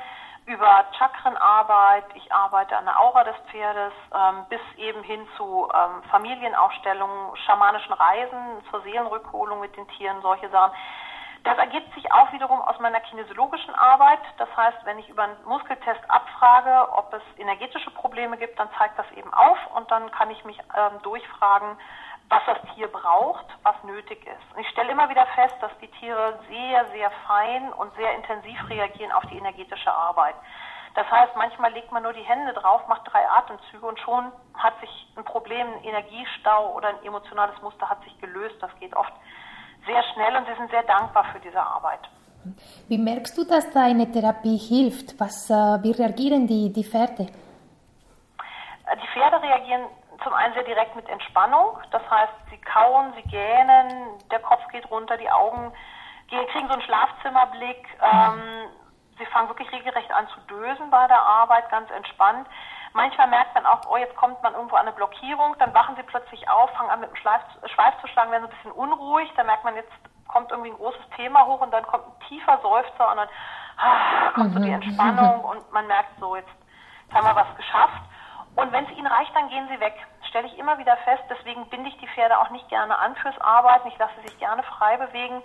über 0.46 0.86
Chakrenarbeit. 0.98 2.06
Ich 2.16 2.32
arbeite 2.34 2.78
an 2.78 2.86
der 2.86 3.00
Aura 3.00 3.24
des 3.24 3.36
Pferdes, 3.52 3.94
ähm, 4.14 4.46
bis 4.50 4.62
eben 4.78 5.04
hin 5.04 5.28
zu 5.38 5.68
ähm, 5.74 6.02
Familienaufstellungen, 6.10 7.36
schamanischen 7.46 7.94
Reisen 7.94 8.64
zur 8.72 8.82
Seelenrückholung 8.82 9.60
mit 9.60 9.76
den 9.76 9.88
Tieren, 9.90 10.22
solche 10.22 10.50
Sachen. 10.50 10.74
Das 11.46 11.60
ergibt 11.60 11.94
sich 11.94 12.12
auch 12.12 12.32
wiederum 12.34 12.60
aus 12.60 12.80
meiner 12.80 13.00
kinesiologischen 13.02 13.76
Arbeit. 13.76 14.20
Das 14.40 14.50
heißt, 14.58 14.84
wenn 14.84 14.98
ich 14.98 15.08
über 15.10 15.24
einen 15.26 15.38
Muskeltest 15.46 16.02
abfrage, 16.10 16.92
ob 16.94 17.14
es 17.14 17.22
energetische 17.38 17.92
Probleme 17.92 18.36
gibt, 18.38 18.60
dann 18.60 18.68
zeigt 18.80 18.98
das 18.98 19.06
eben 19.12 19.32
auf 19.32 19.58
und 19.76 19.90
dann 19.92 20.10
kann 20.10 20.32
ich 20.32 20.44
mich 20.44 20.58
ähm, 20.76 21.00
durchfragen, 21.04 21.78
was 22.30 22.42
das 22.48 22.58
Tier 22.74 22.88
braucht, 22.92 23.46
was 23.62 23.76
nötig 23.84 24.26
ist. 24.26 24.56
Und 24.56 24.62
ich 24.62 24.70
stelle 24.70 24.92
immer 24.92 25.08
wieder 25.08 25.28
fest, 25.36 25.54
dass 25.62 25.72
die 25.78 25.92
Tiere 26.00 26.40
sehr, 26.50 26.86
sehr 26.88 27.12
fein 27.28 27.72
und 27.74 27.94
sehr 27.94 28.16
intensiv 28.16 28.58
reagieren 28.68 29.12
auf 29.12 29.26
die 29.28 29.38
energetische 29.38 29.94
Arbeit. 29.94 30.34
Das 30.96 31.08
heißt, 31.12 31.36
manchmal 31.36 31.74
legt 31.74 31.92
man 31.92 32.02
nur 32.02 32.14
die 32.14 32.24
Hände 32.24 32.54
drauf, 32.54 32.88
macht 32.88 33.02
drei 33.06 33.30
Atemzüge 33.30 33.86
und 33.86 34.00
schon 34.00 34.32
hat 34.56 34.80
sich 34.80 35.14
ein 35.16 35.26
Problem, 35.26 35.68
ein 35.68 35.84
Energiestau 35.84 36.74
oder 36.74 36.88
ein 36.88 37.04
emotionales 37.04 37.62
Muster 37.62 37.88
hat 37.88 38.02
sich 38.04 38.20
gelöst. 38.20 38.56
Das 38.62 38.76
geht 38.80 38.96
oft 38.96 39.14
sehr 39.86 40.04
schnell 40.14 40.36
und 40.36 40.48
sie 40.48 40.56
sind 40.56 40.70
sehr 40.72 40.84
dankbar 40.84 41.26
für 41.34 41.40
diese 41.40 41.62
Arbeit. 41.62 42.00
Wie 42.88 42.98
merkst 42.98 43.38
du, 43.38 43.44
dass 43.44 43.72
deine 43.72 44.12
Therapie 44.12 44.58
hilft? 44.58 45.20
Was, 45.20 45.50
äh, 45.50 45.54
wie 45.84 45.92
reagieren 45.92 46.48
die, 46.48 46.72
die 46.72 46.84
Pferde? 46.84 47.24
Äh, 47.24 48.98
die 49.02 49.08
Pferde 49.14 49.42
reagieren 49.42 49.88
zum 50.24 50.34
einen 50.34 50.54
sehr 50.54 50.64
direkt 50.64 50.96
mit 50.96 51.08
Entspannung. 51.10 51.78
Das 51.92 52.04
heißt, 52.10 52.34
sie 52.52 52.58
kauen, 52.58 53.14
sie 53.16 53.30
gähnen, 53.30 54.20
der 54.32 54.40
Kopf 54.40 54.62
geht 54.72 54.90
runter, 54.90 55.18
die 55.18 55.30
Augen 55.30 55.72
kriegen 56.28 56.68
so 56.68 56.74
einen 56.74 56.82
Schlafzimmerblick. 56.82 57.88
Ähm, 58.02 58.70
sie 59.18 59.26
fangen 59.28 59.48
wirklich 59.50 59.72
regelrecht 59.72 60.12
an 60.12 60.28
zu 60.30 60.40
dösen 60.42 60.90
bei 60.90 61.08
der 61.08 61.22
Arbeit, 61.22 61.70
ganz 61.70 61.90
entspannt. 61.92 62.48
Manchmal 62.96 63.28
merkt 63.28 63.54
man 63.54 63.66
auch, 63.66 63.82
oh, 63.90 63.98
jetzt 63.98 64.16
kommt 64.16 64.42
man 64.42 64.54
irgendwo 64.54 64.78
an 64.78 64.88
eine 64.88 64.96
Blockierung, 64.96 65.54
dann 65.60 65.74
wachen 65.74 65.98
sie 65.98 66.04
plötzlich 66.04 66.48
auf, 66.48 66.70
fangen 66.78 66.90
an 66.90 67.02
mit 67.02 67.10
dem 67.10 67.16
Schleif, 67.18 67.42
Schweif 67.66 67.94
zu 68.00 68.08
schlagen, 68.08 68.32
werden 68.32 68.44
so 68.44 68.48
ein 68.48 68.56
bisschen 68.56 68.72
unruhig, 68.72 69.30
dann 69.36 69.48
merkt 69.48 69.66
man, 69.66 69.76
jetzt 69.76 69.92
kommt 70.30 70.50
irgendwie 70.50 70.72
ein 70.72 70.78
großes 70.78 71.04
Thema 71.18 71.46
hoch 71.46 71.60
und 71.60 71.72
dann 71.72 71.86
kommt 71.86 72.06
ein 72.08 72.28
tiefer 72.30 72.58
Seufzer 72.62 73.12
und 73.12 73.18
dann 73.18 73.28
ah, 73.76 74.32
kommt 74.34 74.54
so 74.54 74.60
die 74.60 74.70
mhm. 74.70 74.76
Entspannung 74.76 75.44
und 75.44 75.70
man 75.74 75.88
merkt 75.88 76.18
so, 76.22 76.38
jetzt 76.38 76.48
haben 77.14 77.28
wir 77.28 77.36
was 77.36 77.54
geschafft. 77.58 78.02
Und 78.56 78.72
wenn 78.72 78.86
es 78.86 78.92
ihnen 78.92 79.08
reicht, 79.08 79.36
dann 79.36 79.50
gehen 79.50 79.68
sie 79.68 79.80
weg. 79.82 79.96
Stelle 80.30 80.48
ich 80.48 80.58
immer 80.58 80.78
wieder 80.78 80.96
fest, 81.04 81.24
deswegen 81.30 81.68
binde 81.68 81.90
ich 81.90 81.98
die 81.98 82.08
Pferde 82.08 82.40
auch 82.40 82.50
nicht 82.52 82.70
gerne 82.70 82.98
an 82.98 83.14
fürs 83.18 83.38
Arbeiten. 83.42 83.90
Ich 83.90 83.98
lasse 83.98 84.14
sie 84.22 84.30
sich 84.30 84.40
gerne 84.40 84.64
frei 84.64 84.96
bewegen, 84.96 85.44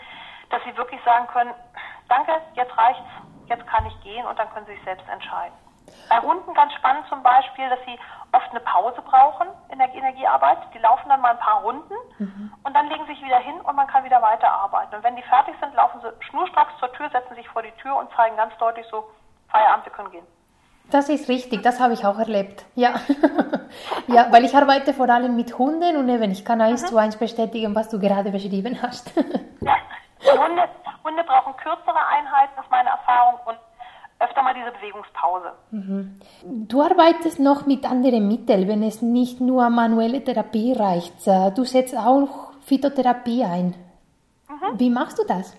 dass 0.51 0.63
sie 0.63 0.77
wirklich 0.77 1.03
sagen 1.03 1.27
können, 1.27 1.53
danke, 2.09 2.31
jetzt 2.55 2.79
reicht's, 2.79 3.11
jetzt 3.47 3.67
kann 3.67 3.87
ich 3.87 4.01
gehen 4.03 4.25
und 4.25 4.39
dann 4.39 4.49
können 4.55 4.67
sie 4.67 4.75
sich 4.75 4.85
selbst 4.85 5.09
entscheiden. 5.09 5.70
Bei 6.09 6.21
Hunden 6.21 6.55
ganz 6.55 6.73
spannend 6.75 7.07
zum 7.09 7.23
Beispiel, 7.23 7.69
dass 7.69 7.79
sie 7.87 7.99
oft 8.33 8.51
eine 8.51 8.61
Pause 8.61 9.01
brauchen 9.03 9.49
in 9.71 9.79
der 9.79 9.93
Energiearbeit. 9.95 10.59
Die 10.75 10.79
laufen 10.79 11.09
dann 11.09 11.21
mal 11.21 11.33
ein 11.33 11.39
paar 11.39 11.63
Runden 11.63 11.95
mhm. 12.19 12.53
und 12.63 12.75
dann 12.75 12.89
legen 12.89 13.05
sie 13.07 13.15
sich 13.15 13.25
wieder 13.25 13.39
hin 13.39 13.61
und 13.61 13.77
man 13.77 13.87
kann 13.87 14.05
wieder 14.05 14.21
weiterarbeiten. 14.21 14.97
Und 14.97 15.05
wenn 15.05 15.17
die 15.17 15.23
fertig 15.23 15.55
sind, 15.61 15.75
laufen 15.75 16.01
sie 16.01 16.09
schnurstracks 16.27 16.79
zur 16.79 16.93
Tür, 16.93 17.11
setzen 17.11 17.35
sich 17.35 17.49
vor 17.49 17.63
die 17.63 17.73
Tür 17.83 17.97
und 17.97 18.11
zeigen 18.13 18.37
ganz 18.37 18.57
deutlich 18.59 18.87
so, 18.91 19.05
Feierabend, 19.49 19.87
wir 19.87 19.93
können 19.93 20.11
gehen. 20.11 20.27
Das 20.91 21.09
ist 21.09 21.29
richtig, 21.29 21.63
das 21.63 21.79
habe 21.79 21.95
ich 21.95 22.05
auch 22.05 22.19
erlebt. 22.19 22.65
Ja. 22.75 22.95
ja, 24.09 24.27
weil 24.33 24.45
ich 24.45 24.55
arbeite 24.57 24.93
vor 24.93 25.09
allem 25.09 25.37
mit 25.37 25.57
Hunden 25.57 25.97
und 25.97 26.09
eben 26.09 26.33
ich 26.33 26.45
kann 26.45 26.61
eins 26.61 26.83
mhm. 26.83 26.87
zu 26.87 26.99
eins 26.99 27.17
bestätigen, 27.17 27.75
was 27.75 27.89
du 27.89 28.01
gerade 28.01 28.31
beschrieben 28.31 28.81
hast. 28.83 29.13
ja, 29.61 29.77
Hunde, 30.37 30.69
Hunde 31.05 31.23
brauchen 31.25 31.57
kürzere 31.57 32.07
Einheiten, 32.09 32.53
das 32.57 32.65
ist 32.65 32.71
meine 32.71 32.91
Erfahrung, 32.91 33.39
und 33.47 33.59
öfter 34.21 34.43
mal 34.43 34.55
diese 34.55 34.71
Bewegungspause. 34.73 35.53
Mhm. 35.71 36.21
Du 36.45 36.83
arbeitest 36.83 37.41
noch 37.41 37.67
mit 37.67 37.85
anderen 37.85 38.29
Mitteln, 38.29 38.69
wenn 38.69 38.83
es 38.83 39.03
nicht 39.03 39.41
nur 39.41 39.69
manuelle 39.71 40.23
Therapie 40.23 40.75
reicht. 40.75 41.27
Du 41.57 41.65
setzt 41.65 41.97
auch 41.97 42.53
Phytotherapie 42.63 43.45
ein. 43.45 43.75
Mhm. 44.49 44.79
Wie 44.79 44.91
machst 44.91 45.19
du 45.19 45.25
das? 45.27 45.57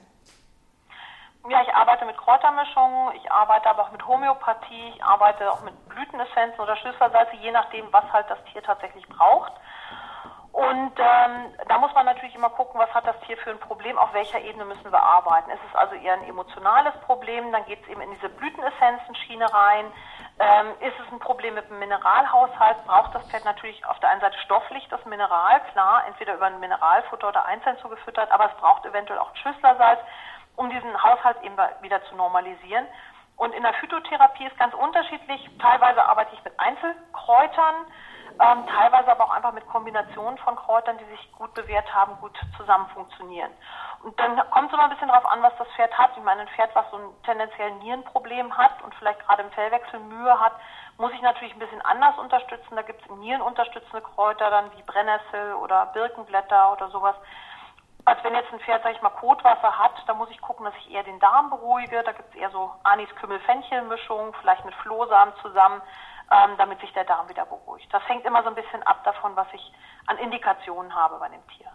Ja, 1.49 1.59
ich 1.63 1.73
arbeite 1.73 2.05
mit 2.05 2.15
Kräutermischungen, 2.17 3.15
ich 3.15 3.31
arbeite 3.31 3.67
aber 3.67 3.81
auch 3.81 3.91
mit 3.91 4.07
Homöopathie, 4.07 4.93
ich 4.95 5.03
arbeite 5.03 5.51
auch 5.51 5.61
mit 5.63 5.73
Blütenessenzen 5.89 6.59
oder 6.59 6.75
Schlüsselsalze, 6.77 7.35
je 7.41 7.51
nachdem, 7.51 7.91
was 7.91 8.03
halt 8.13 8.29
das 8.29 8.37
Tier 8.51 8.61
tatsächlich 8.61 9.07
braucht. 9.09 9.51
Und 10.51 10.91
ähm, 10.99 11.53
da 11.67 11.77
muss 11.77 11.93
man 11.93 12.05
natürlich 12.05 12.35
immer 12.35 12.49
gucken, 12.49 12.79
was 12.79 12.93
hat 12.93 13.07
das 13.07 13.17
Tier 13.21 13.37
für 13.37 13.51
ein 13.51 13.59
Problem, 13.59 13.97
auf 13.97 14.13
welcher 14.13 14.41
Ebene 14.41 14.65
müssen 14.65 14.91
wir 14.91 15.01
arbeiten. 15.01 15.49
Ist 15.49 15.63
es 15.69 15.75
also 15.75 15.95
eher 15.95 16.13
ein 16.13 16.27
emotionales 16.27 16.93
Problem, 17.05 17.51
dann 17.53 17.65
geht 17.65 17.81
es 17.81 17.87
eben 17.87 18.01
in 18.01 18.11
diese 18.15 18.27
Blütenessenzen-Schiene 18.27 19.53
rein. 19.53 19.85
Ähm, 20.39 20.67
ist 20.81 20.99
es 20.99 21.11
ein 21.11 21.19
Problem 21.19 21.55
mit 21.55 21.69
dem 21.69 21.79
Mineralhaushalt, 21.79 22.85
braucht 22.85 23.15
das 23.15 23.25
Pferd 23.29 23.45
natürlich 23.45 23.85
auf 23.85 23.99
der 23.99 24.09
einen 24.09 24.21
Seite 24.21 24.37
stofflich 24.39 24.85
das 24.89 25.05
Mineral, 25.05 25.61
klar, 25.71 26.03
entweder 26.07 26.33
über 26.33 26.47
ein 26.47 26.59
Mineralfutter 26.59 27.29
oder 27.29 27.45
einzeln 27.45 27.77
zugefüttert, 27.77 28.29
aber 28.31 28.47
es 28.47 28.57
braucht 28.59 28.85
eventuell 28.85 29.19
auch 29.19 29.33
Schüsslersalz, 29.35 29.99
um 30.57 30.69
diesen 30.69 31.01
Haushalt 31.01 31.37
eben 31.43 31.55
wieder 31.81 32.03
zu 32.05 32.15
normalisieren. 32.15 32.85
Und 33.41 33.55
in 33.55 33.63
der 33.63 33.73
Phytotherapie 33.73 34.45
ist 34.45 34.55
ganz 34.59 34.71
unterschiedlich. 34.75 35.49
Teilweise 35.59 36.05
arbeite 36.05 36.29
ich 36.35 36.43
mit 36.43 36.53
Einzelkräutern, 36.59 37.73
ähm, 38.39 38.67
teilweise 38.67 39.09
aber 39.09 39.23
auch 39.23 39.31
einfach 39.31 39.51
mit 39.51 39.67
Kombinationen 39.67 40.37
von 40.37 40.55
Kräutern, 40.55 40.99
die 40.99 41.05
sich 41.05 41.31
gut 41.31 41.51
bewährt 41.55 41.91
haben, 41.91 42.17
gut 42.21 42.39
zusammen 42.55 42.85
funktionieren. 42.93 43.49
Und 44.03 44.19
dann 44.19 44.37
kommt 44.51 44.67
es 44.67 44.73
immer 44.73 44.83
ein 44.83 44.91
bisschen 44.91 45.07
darauf 45.07 45.25
an, 45.25 45.41
was 45.41 45.57
das 45.57 45.67
Pferd 45.69 45.91
hat. 45.97 46.11
Ich 46.15 46.21
meine, 46.21 46.41
ein 46.41 46.49
Pferd, 46.49 46.69
was 46.75 46.85
so 46.91 46.97
ein 46.97 47.23
tendenziell 47.25 47.71
Nierenproblem 47.81 48.55
hat 48.55 48.79
und 48.83 48.93
vielleicht 48.93 49.25
gerade 49.25 49.41
im 49.41 49.51
Fellwechsel 49.53 49.99
Mühe 50.01 50.39
hat, 50.39 50.53
muss 50.99 51.11
ich 51.11 51.21
natürlich 51.23 51.55
ein 51.55 51.59
bisschen 51.59 51.81
anders 51.81 52.19
unterstützen. 52.19 52.75
Da 52.75 52.83
gibt 52.83 53.01
es 53.01 53.09
nierenunterstützende 53.09 54.01
Kräuter 54.01 54.51
dann 54.51 54.71
wie 54.77 54.83
Brennnessel 54.83 55.55
oder 55.55 55.87
Birkenblätter 55.87 56.73
oder 56.73 56.89
sowas. 56.89 57.15
Als 58.05 58.23
wenn 58.23 58.33
jetzt 58.33 58.51
ein 58.51 58.59
Pferd, 58.59 58.81
sag 58.83 58.93
ich 58.95 59.01
mal, 59.01 59.09
Kotwasser 59.09 59.77
hat, 59.77 59.93
da 60.07 60.13
muss 60.13 60.29
ich 60.31 60.41
gucken, 60.41 60.65
dass 60.65 60.73
ich 60.77 60.91
eher 60.91 61.03
den 61.03 61.19
Darm 61.19 61.49
beruhige. 61.49 62.01
Da 62.03 62.11
gibt 62.11 62.29
es 62.29 62.35
eher 62.35 62.49
so 62.51 62.71
Anis-Kümmel-Fenchel-Mischung, 62.83 64.33
vielleicht 64.41 64.65
mit 64.65 64.73
Flohsamen 64.75 65.33
zusammen 65.41 65.81
ähm, 66.31 66.51
damit 66.57 66.79
sich 66.79 66.91
der 66.93 67.03
Darm 67.03 67.27
wieder 67.29 67.45
beruhigt. 67.45 67.87
Das 67.91 68.01
hängt 68.07 68.25
immer 68.25 68.41
so 68.43 68.49
ein 68.49 68.55
bisschen 68.55 68.81
ab 68.83 69.03
davon, 69.03 69.35
was 69.35 69.47
ich 69.53 69.61
an 70.07 70.17
Indikationen 70.17 70.95
habe 70.95 71.19
bei 71.19 71.27
dem 71.27 71.41
Tier. 71.55 71.67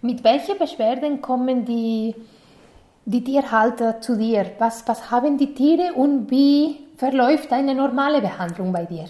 Mit 0.00 0.24
welchen 0.24 0.58
Beschwerden 0.58 1.20
kommen 1.20 1.64
die, 1.64 2.14
die 3.04 3.22
Tierhalter 3.22 4.00
zu 4.00 4.16
dir? 4.16 4.52
Was, 4.58 4.88
was 4.88 5.10
haben 5.10 5.38
die 5.38 5.54
Tiere 5.54 5.92
und 5.92 6.30
wie 6.30 6.88
verläuft 6.96 7.52
eine 7.52 7.74
normale 7.74 8.20
Behandlung 8.20 8.72
bei 8.72 8.86
dir? 8.86 9.06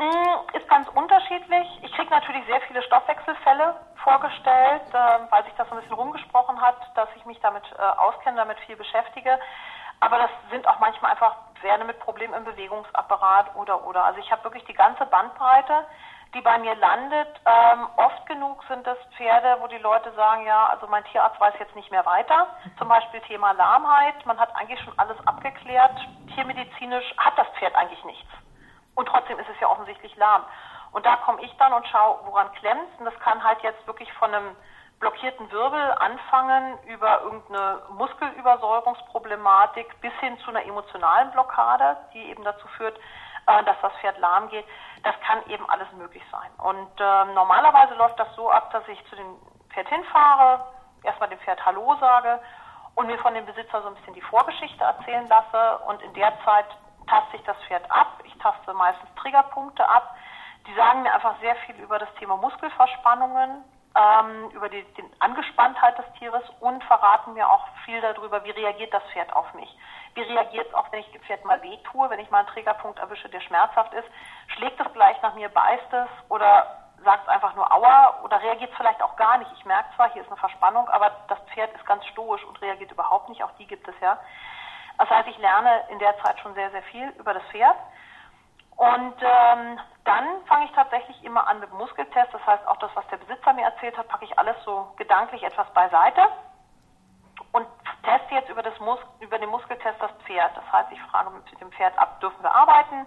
Mm, 0.00 0.56
ist 0.56 0.66
ganz 0.66 0.88
unterschiedlich. 0.88 1.68
Ich 1.82 1.92
kriege 1.92 2.08
natürlich 2.08 2.46
sehr 2.46 2.62
viele 2.62 2.82
Stoffwechselfälle 2.84 3.76
vorgestellt, 4.02 4.88
äh, 4.94 5.30
weil 5.30 5.44
sich 5.44 5.52
das 5.58 5.68
so 5.68 5.74
ein 5.74 5.80
bisschen 5.82 5.94
rumgesprochen 5.96 6.58
hat, 6.58 6.76
dass 6.94 7.10
ich 7.16 7.26
mich 7.26 7.38
damit 7.40 7.64
äh, 7.78 7.82
auskenne, 7.82 8.38
damit 8.38 8.58
viel 8.60 8.76
beschäftige. 8.76 9.38
Aber 10.00 10.16
das 10.16 10.30
sind 10.50 10.66
auch 10.66 10.78
manchmal 10.78 11.10
einfach 11.10 11.36
Pferde 11.60 11.84
mit 11.84 12.00
Problemen 12.00 12.32
im 12.32 12.44
Bewegungsapparat 12.44 13.54
oder 13.56 13.84
oder. 13.86 14.02
Also 14.06 14.20
ich 14.20 14.32
habe 14.32 14.42
wirklich 14.44 14.64
die 14.64 14.72
ganze 14.72 15.04
Bandbreite, 15.04 15.84
die 16.32 16.40
bei 16.40 16.56
mir 16.56 16.74
landet. 16.76 17.28
Ähm, 17.44 17.86
oft 17.96 18.24
genug 18.24 18.64
sind 18.68 18.86
das 18.86 18.96
Pferde, 19.18 19.58
wo 19.60 19.66
die 19.66 19.76
Leute 19.76 20.10
sagen, 20.12 20.46
ja, 20.46 20.68
also 20.68 20.86
mein 20.86 21.04
Tierarzt 21.04 21.38
weiß 21.38 21.56
jetzt 21.58 21.76
nicht 21.76 21.90
mehr 21.90 22.06
weiter. 22.06 22.46
Zum 22.78 22.88
Beispiel 22.88 23.20
Thema 23.20 23.52
Lahmheit. 23.52 24.24
Man 24.24 24.40
hat 24.40 24.56
eigentlich 24.56 24.80
schon 24.80 24.98
alles 24.98 25.18
abgeklärt. 25.26 26.00
Tiermedizinisch 26.34 27.14
hat 27.18 27.36
das 27.36 27.48
Pferd 27.58 27.74
eigentlich 27.74 28.02
nichts. 28.04 28.30
Und 29.00 29.06
trotzdem 29.06 29.38
ist 29.38 29.48
es 29.48 29.58
ja 29.60 29.68
offensichtlich 29.68 30.14
lahm. 30.16 30.44
Und 30.92 31.06
da 31.06 31.16
komme 31.16 31.40
ich 31.40 31.56
dann 31.56 31.72
und 31.72 31.88
schaue, 31.88 32.18
woran 32.24 32.52
klemmt. 32.52 32.86
Und 32.98 33.06
das 33.06 33.18
kann 33.20 33.42
halt 33.42 33.62
jetzt 33.62 33.86
wirklich 33.86 34.12
von 34.12 34.34
einem 34.34 34.54
blockierten 34.98 35.50
Wirbel 35.50 35.92
anfangen 35.92 36.78
über 36.84 37.22
irgendeine 37.22 37.80
Muskelübersäuerungsproblematik 37.96 39.98
bis 40.02 40.12
hin 40.20 40.38
zu 40.40 40.50
einer 40.50 40.66
emotionalen 40.66 41.30
Blockade, 41.30 41.96
die 42.12 42.28
eben 42.28 42.44
dazu 42.44 42.68
führt, 42.76 42.98
äh, 43.46 43.64
dass 43.64 43.80
das 43.80 43.94
Pferd 44.02 44.18
lahm 44.18 44.50
geht. 44.50 44.66
Das 45.02 45.14
kann 45.26 45.48
eben 45.48 45.66
alles 45.70 45.90
möglich 45.92 46.22
sein. 46.30 46.50
Und 46.58 47.00
äh, 47.00 47.24
normalerweise 47.32 47.94
läuft 47.94 48.20
das 48.20 48.28
so 48.36 48.50
ab, 48.50 48.70
dass 48.72 48.86
ich 48.88 49.02
zu 49.08 49.16
dem 49.16 49.34
Pferd 49.70 49.88
hinfahre, 49.88 50.66
erstmal 51.04 51.30
dem 51.30 51.38
Pferd 51.38 51.64
Hallo 51.64 51.96
sage 51.98 52.38
und 52.96 53.06
mir 53.06 53.18
von 53.20 53.32
dem 53.32 53.46
Besitzer 53.46 53.80
so 53.80 53.88
ein 53.88 53.94
bisschen 53.94 54.12
die 54.12 54.20
Vorgeschichte 54.20 54.84
erzählen 54.84 55.26
lasse. 55.26 55.78
Und 55.86 56.02
in 56.02 56.12
der 56.12 56.34
Zeit 56.44 56.66
taste 57.06 57.36
ich 57.36 57.42
das 57.44 57.56
Pferd 57.66 57.90
ab. 57.90 58.20
Ich 58.24 58.36
taste 58.38 58.72
meistens 58.74 59.08
Triggerpunkte 59.16 59.86
ab. 59.88 60.14
Die 60.66 60.74
sagen 60.74 61.02
mir 61.02 61.14
einfach 61.14 61.38
sehr 61.40 61.56
viel 61.66 61.74
über 61.76 61.98
das 61.98 62.12
Thema 62.18 62.36
Muskelverspannungen, 62.36 63.64
ähm, 63.96 64.50
über 64.50 64.68
die, 64.68 64.84
die 64.96 65.04
Angespanntheit 65.18 65.98
des 65.98 66.04
Tieres 66.18 66.42
und 66.60 66.84
verraten 66.84 67.32
mir 67.32 67.48
auch 67.48 67.66
viel 67.84 68.00
darüber, 68.00 68.44
wie 68.44 68.50
reagiert 68.50 68.92
das 68.92 69.02
Pferd 69.12 69.32
auf 69.34 69.52
mich. 69.54 69.74
Wie 70.14 70.22
reagiert 70.22 70.68
es 70.68 70.74
auch, 70.74 70.90
wenn 70.92 71.00
ich 71.00 71.10
dem 71.12 71.22
Pferd 71.22 71.44
mal 71.44 71.62
weh 71.62 71.76
tue, 71.90 72.10
wenn 72.10 72.20
ich 72.20 72.30
mal 72.30 72.40
einen 72.40 72.48
Trägerpunkt 72.48 72.98
erwische, 72.98 73.28
der 73.28 73.40
schmerzhaft 73.40 73.92
ist. 73.94 74.08
Schlägt 74.48 74.80
es 74.80 74.92
gleich 74.92 75.20
nach 75.22 75.34
mir, 75.34 75.48
beißt 75.48 75.92
es 75.92 76.08
oder 76.28 76.80
sagt 77.04 77.22
es 77.24 77.28
einfach 77.28 77.54
nur 77.54 77.72
Aua 77.72 78.20
oder 78.22 78.40
reagiert 78.40 78.70
es 78.70 78.76
vielleicht 78.76 79.02
auch 79.02 79.16
gar 79.16 79.38
nicht. 79.38 79.50
Ich 79.56 79.64
merke 79.64 79.88
zwar, 79.96 80.12
hier 80.12 80.22
ist 80.22 80.28
eine 80.28 80.36
Verspannung, 80.36 80.88
aber 80.90 81.10
das 81.28 81.38
Pferd 81.52 81.74
ist 81.74 81.86
ganz 81.86 82.04
stoisch 82.06 82.44
und 82.44 82.60
reagiert 82.60 82.92
überhaupt 82.92 83.28
nicht. 83.28 83.42
Auch 83.42 83.52
die 83.52 83.66
gibt 83.66 83.88
es 83.88 83.94
ja. 84.00 84.18
Das 85.00 85.08
heißt, 85.08 85.28
ich 85.28 85.38
lerne 85.38 85.82
in 85.88 85.98
der 85.98 86.14
Zeit 86.18 86.38
schon 86.40 86.52
sehr, 86.52 86.70
sehr 86.72 86.82
viel 86.82 87.08
über 87.18 87.32
das 87.32 87.42
Pferd. 87.44 87.76
Und 88.76 89.14
ähm, 89.22 89.80
dann 90.04 90.44
fange 90.44 90.66
ich 90.66 90.72
tatsächlich 90.72 91.24
immer 91.24 91.48
an 91.48 91.58
mit 91.58 91.72
Muskeltest. 91.72 92.34
Das 92.34 92.46
heißt, 92.46 92.66
auch 92.66 92.76
das, 92.76 92.90
was 92.94 93.06
der 93.08 93.16
Besitzer 93.16 93.54
mir 93.54 93.64
erzählt 93.64 93.96
hat, 93.96 94.08
packe 94.08 94.26
ich 94.26 94.38
alles 94.38 94.56
so 94.62 94.92
gedanklich 94.98 95.42
etwas 95.42 95.72
beiseite 95.72 96.20
und 97.52 97.66
teste 98.02 98.34
jetzt 98.34 98.50
über, 98.50 98.62
Mus 98.80 98.98
über 99.20 99.38
den 99.38 99.48
Muskeltest 99.48 99.96
das 100.00 100.10
Pferd. 100.26 100.54
Das 100.54 100.70
heißt, 100.70 100.92
ich 100.92 101.00
frage 101.04 101.30
mit 101.30 101.60
dem 101.60 101.72
Pferd 101.72 101.98
ab, 101.98 102.20
dürfen 102.20 102.42
wir 102.42 102.54
arbeiten 102.54 103.06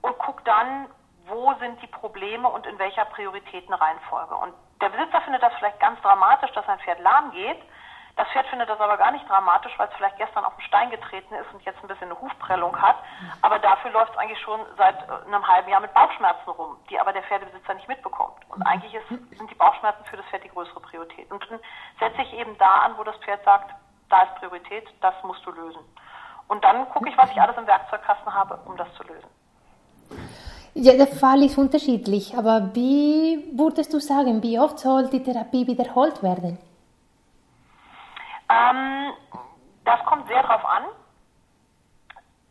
und 0.00 0.18
gucke 0.18 0.42
dann, 0.44 0.88
wo 1.26 1.52
sind 1.60 1.82
die 1.82 1.86
Probleme 1.86 2.48
und 2.48 2.66
in 2.66 2.78
welcher 2.78 3.04
Prioritätenreihenfolge. 3.04 4.34
Und 4.36 4.54
der 4.80 4.88
Besitzer 4.88 5.20
findet 5.20 5.42
das 5.42 5.52
vielleicht 5.58 5.80
ganz 5.80 6.00
dramatisch, 6.00 6.50
dass 6.52 6.64
sein 6.64 6.80
Pferd 6.80 7.00
lahm 7.00 7.30
geht. 7.32 7.62
Das 8.20 8.28
Pferd 8.28 8.48
findet 8.48 8.68
das 8.68 8.78
aber 8.78 8.98
gar 8.98 9.12
nicht 9.12 9.26
dramatisch, 9.26 9.72
weil 9.78 9.88
es 9.88 9.94
vielleicht 9.94 10.18
gestern 10.18 10.44
auf 10.44 10.54
den 10.54 10.60
Stein 10.64 10.90
getreten 10.90 11.32
ist 11.32 11.48
und 11.54 11.64
jetzt 11.64 11.80
ein 11.82 11.88
bisschen 11.88 12.12
eine 12.12 12.20
Hufprellung 12.20 12.76
hat. 12.76 12.96
Aber 13.40 13.58
dafür 13.58 13.90
läuft 13.92 14.12
es 14.12 14.18
eigentlich 14.18 14.38
schon 14.40 14.60
seit 14.76 15.08
äh, 15.08 15.24
einem 15.26 15.48
halben 15.48 15.70
Jahr 15.70 15.80
mit 15.80 15.94
Bauchschmerzen 15.94 16.50
rum, 16.50 16.76
die 16.90 17.00
aber 17.00 17.14
der 17.14 17.22
Pferdebesitzer 17.22 17.72
nicht 17.72 17.88
mitbekommt. 17.88 18.36
Und 18.50 18.60
eigentlich 18.66 18.92
ist, 18.92 19.08
sind 19.08 19.50
die 19.50 19.54
Bauchschmerzen 19.54 20.04
für 20.04 20.18
das 20.18 20.26
Pferd 20.26 20.44
die 20.44 20.50
größere 20.50 20.80
Priorität. 20.80 21.30
Und 21.32 21.42
dann 21.48 21.60
setze 21.98 22.20
ich 22.20 22.34
eben 22.34 22.58
da 22.58 22.84
an, 22.84 22.98
wo 22.98 23.04
das 23.04 23.16
Pferd 23.24 23.42
sagt, 23.42 23.72
da 24.10 24.20
ist 24.20 24.34
Priorität, 24.34 24.86
das 25.00 25.14
musst 25.24 25.40
du 25.46 25.52
lösen. 25.52 25.80
Und 26.48 26.62
dann 26.62 26.90
gucke 26.90 27.08
ich, 27.08 27.16
was 27.16 27.30
ich 27.30 27.40
alles 27.40 27.56
im 27.56 27.66
Werkzeugkasten 27.66 28.34
habe, 28.34 28.60
um 28.66 28.76
das 28.76 28.92
zu 28.96 29.02
lösen. 29.04 29.30
Ja, 30.74 30.92
der 30.92 31.06
Fall 31.06 31.42
ist 31.42 31.56
unterschiedlich, 31.56 32.36
aber 32.36 32.74
wie 32.74 33.48
würdest 33.58 33.94
du 33.94 33.98
sagen, 33.98 34.42
wie 34.42 34.60
oft 34.60 34.78
soll 34.78 35.08
die 35.08 35.22
Therapie 35.22 35.66
wiederholt 35.66 36.22
werden? 36.22 36.58
Ähm, 38.50 39.12
das 39.84 40.04
kommt 40.06 40.26
sehr 40.28 40.42
drauf 40.42 40.64
an. 40.64 40.84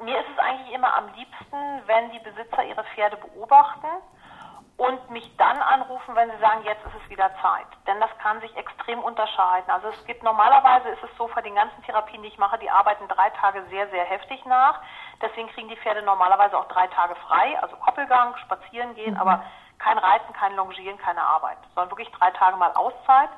Mir 0.01 0.17
ist 0.17 0.29
es 0.31 0.39
eigentlich 0.39 0.73
immer 0.73 0.95
am 0.95 1.07
liebsten, 1.13 1.81
wenn 1.87 2.11
die 2.11 2.19
Besitzer 2.19 2.63
ihre 2.63 2.83
Pferde 2.95 3.17
beobachten 3.17 3.87
und 4.79 5.09
mich 5.09 5.29
dann 5.35 5.57
anrufen, 5.57 6.15
wenn 6.15 6.31
sie 6.31 6.37
sagen, 6.37 6.63
jetzt 6.63 6.85
ist 6.85 6.93
es 7.03 7.09
wieder 7.09 7.29
Zeit. 7.41 7.67
Denn 7.85 7.99
das 7.99 8.09
kann 8.19 8.39
sich 8.39 8.55
extrem 8.55 8.99
unterscheiden. 8.99 9.69
Also 9.69 9.89
es 9.89 10.05
gibt 10.05 10.23
normalerweise 10.23 10.87
ist 10.87 11.03
es 11.03 11.09
so, 11.17 11.29
bei 11.35 11.41
den 11.41 11.55
ganzen 11.55 11.83
Therapien, 11.83 12.21
die 12.21 12.29
ich 12.29 12.37
mache, 12.37 12.57
die 12.59 12.69
arbeiten 12.69 13.05
drei 13.09 13.29
Tage 13.31 13.61
sehr, 13.69 13.89
sehr 13.89 14.05
heftig 14.05 14.45
nach. 14.45 14.79
Deswegen 15.21 15.49
kriegen 15.49 15.67
die 15.67 15.75
Pferde 15.75 16.01
normalerweise 16.01 16.57
auch 16.57 16.69
drei 16.69 16.87
Tage 16.87 17.15
frei, 17.27 17.59
also 17.61 17.75
Koppelgang, 17.75 18.37
spazieren 18.37 18.95
gehen, 18.95 19.15
mhm. 19.15 19.19
aber 19.19 19.43
kein 19.79 19.97
Reiten, 19.97 20.31
kein 20.31 20.55
Longieren, 20.55 20.97
keine 20.97 21.23
Arbeit, 21.23 21.57
sondern 21.75 21.91
wirklich 21.91 22.11
drei 22.11 22.31
Tage 22.31 22.55
mal 22.55 22.71
Auszeit. 22.73 23.29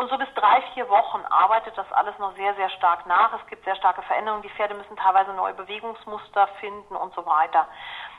Und 0.00 0.08
so 0.08 0.16
bis 0.16 0.32
drei, 0.32 0.62
vier 0.72 0.88
Wochen 0.88 1.22
arbeitet 1.28 1.76
das 1.76 1.92
alles 1.92 2.18
noch 2.18 2.34
sehr, 2.34 2.54
sehr 2.54 2.70
stark 2.70 3.04
nach. 3.04 3.34
Es 3.34 3.46
gibt 3.48 3.66
sehr 3.66 3.76
starke 3.76 4.00
Veränderungen. 4.00 4.40
Die 4.40 4.48
Pferde 4.48 4.72
müssen 4.72 4.96
teilweise 4.96 5.34
neue 5.34 5.52
Bewegungsmuster 5.52 6.48
finden 6.58 6.96
und 6.96 7.12
so 7.12 7.26
weiter. 7.26 7.68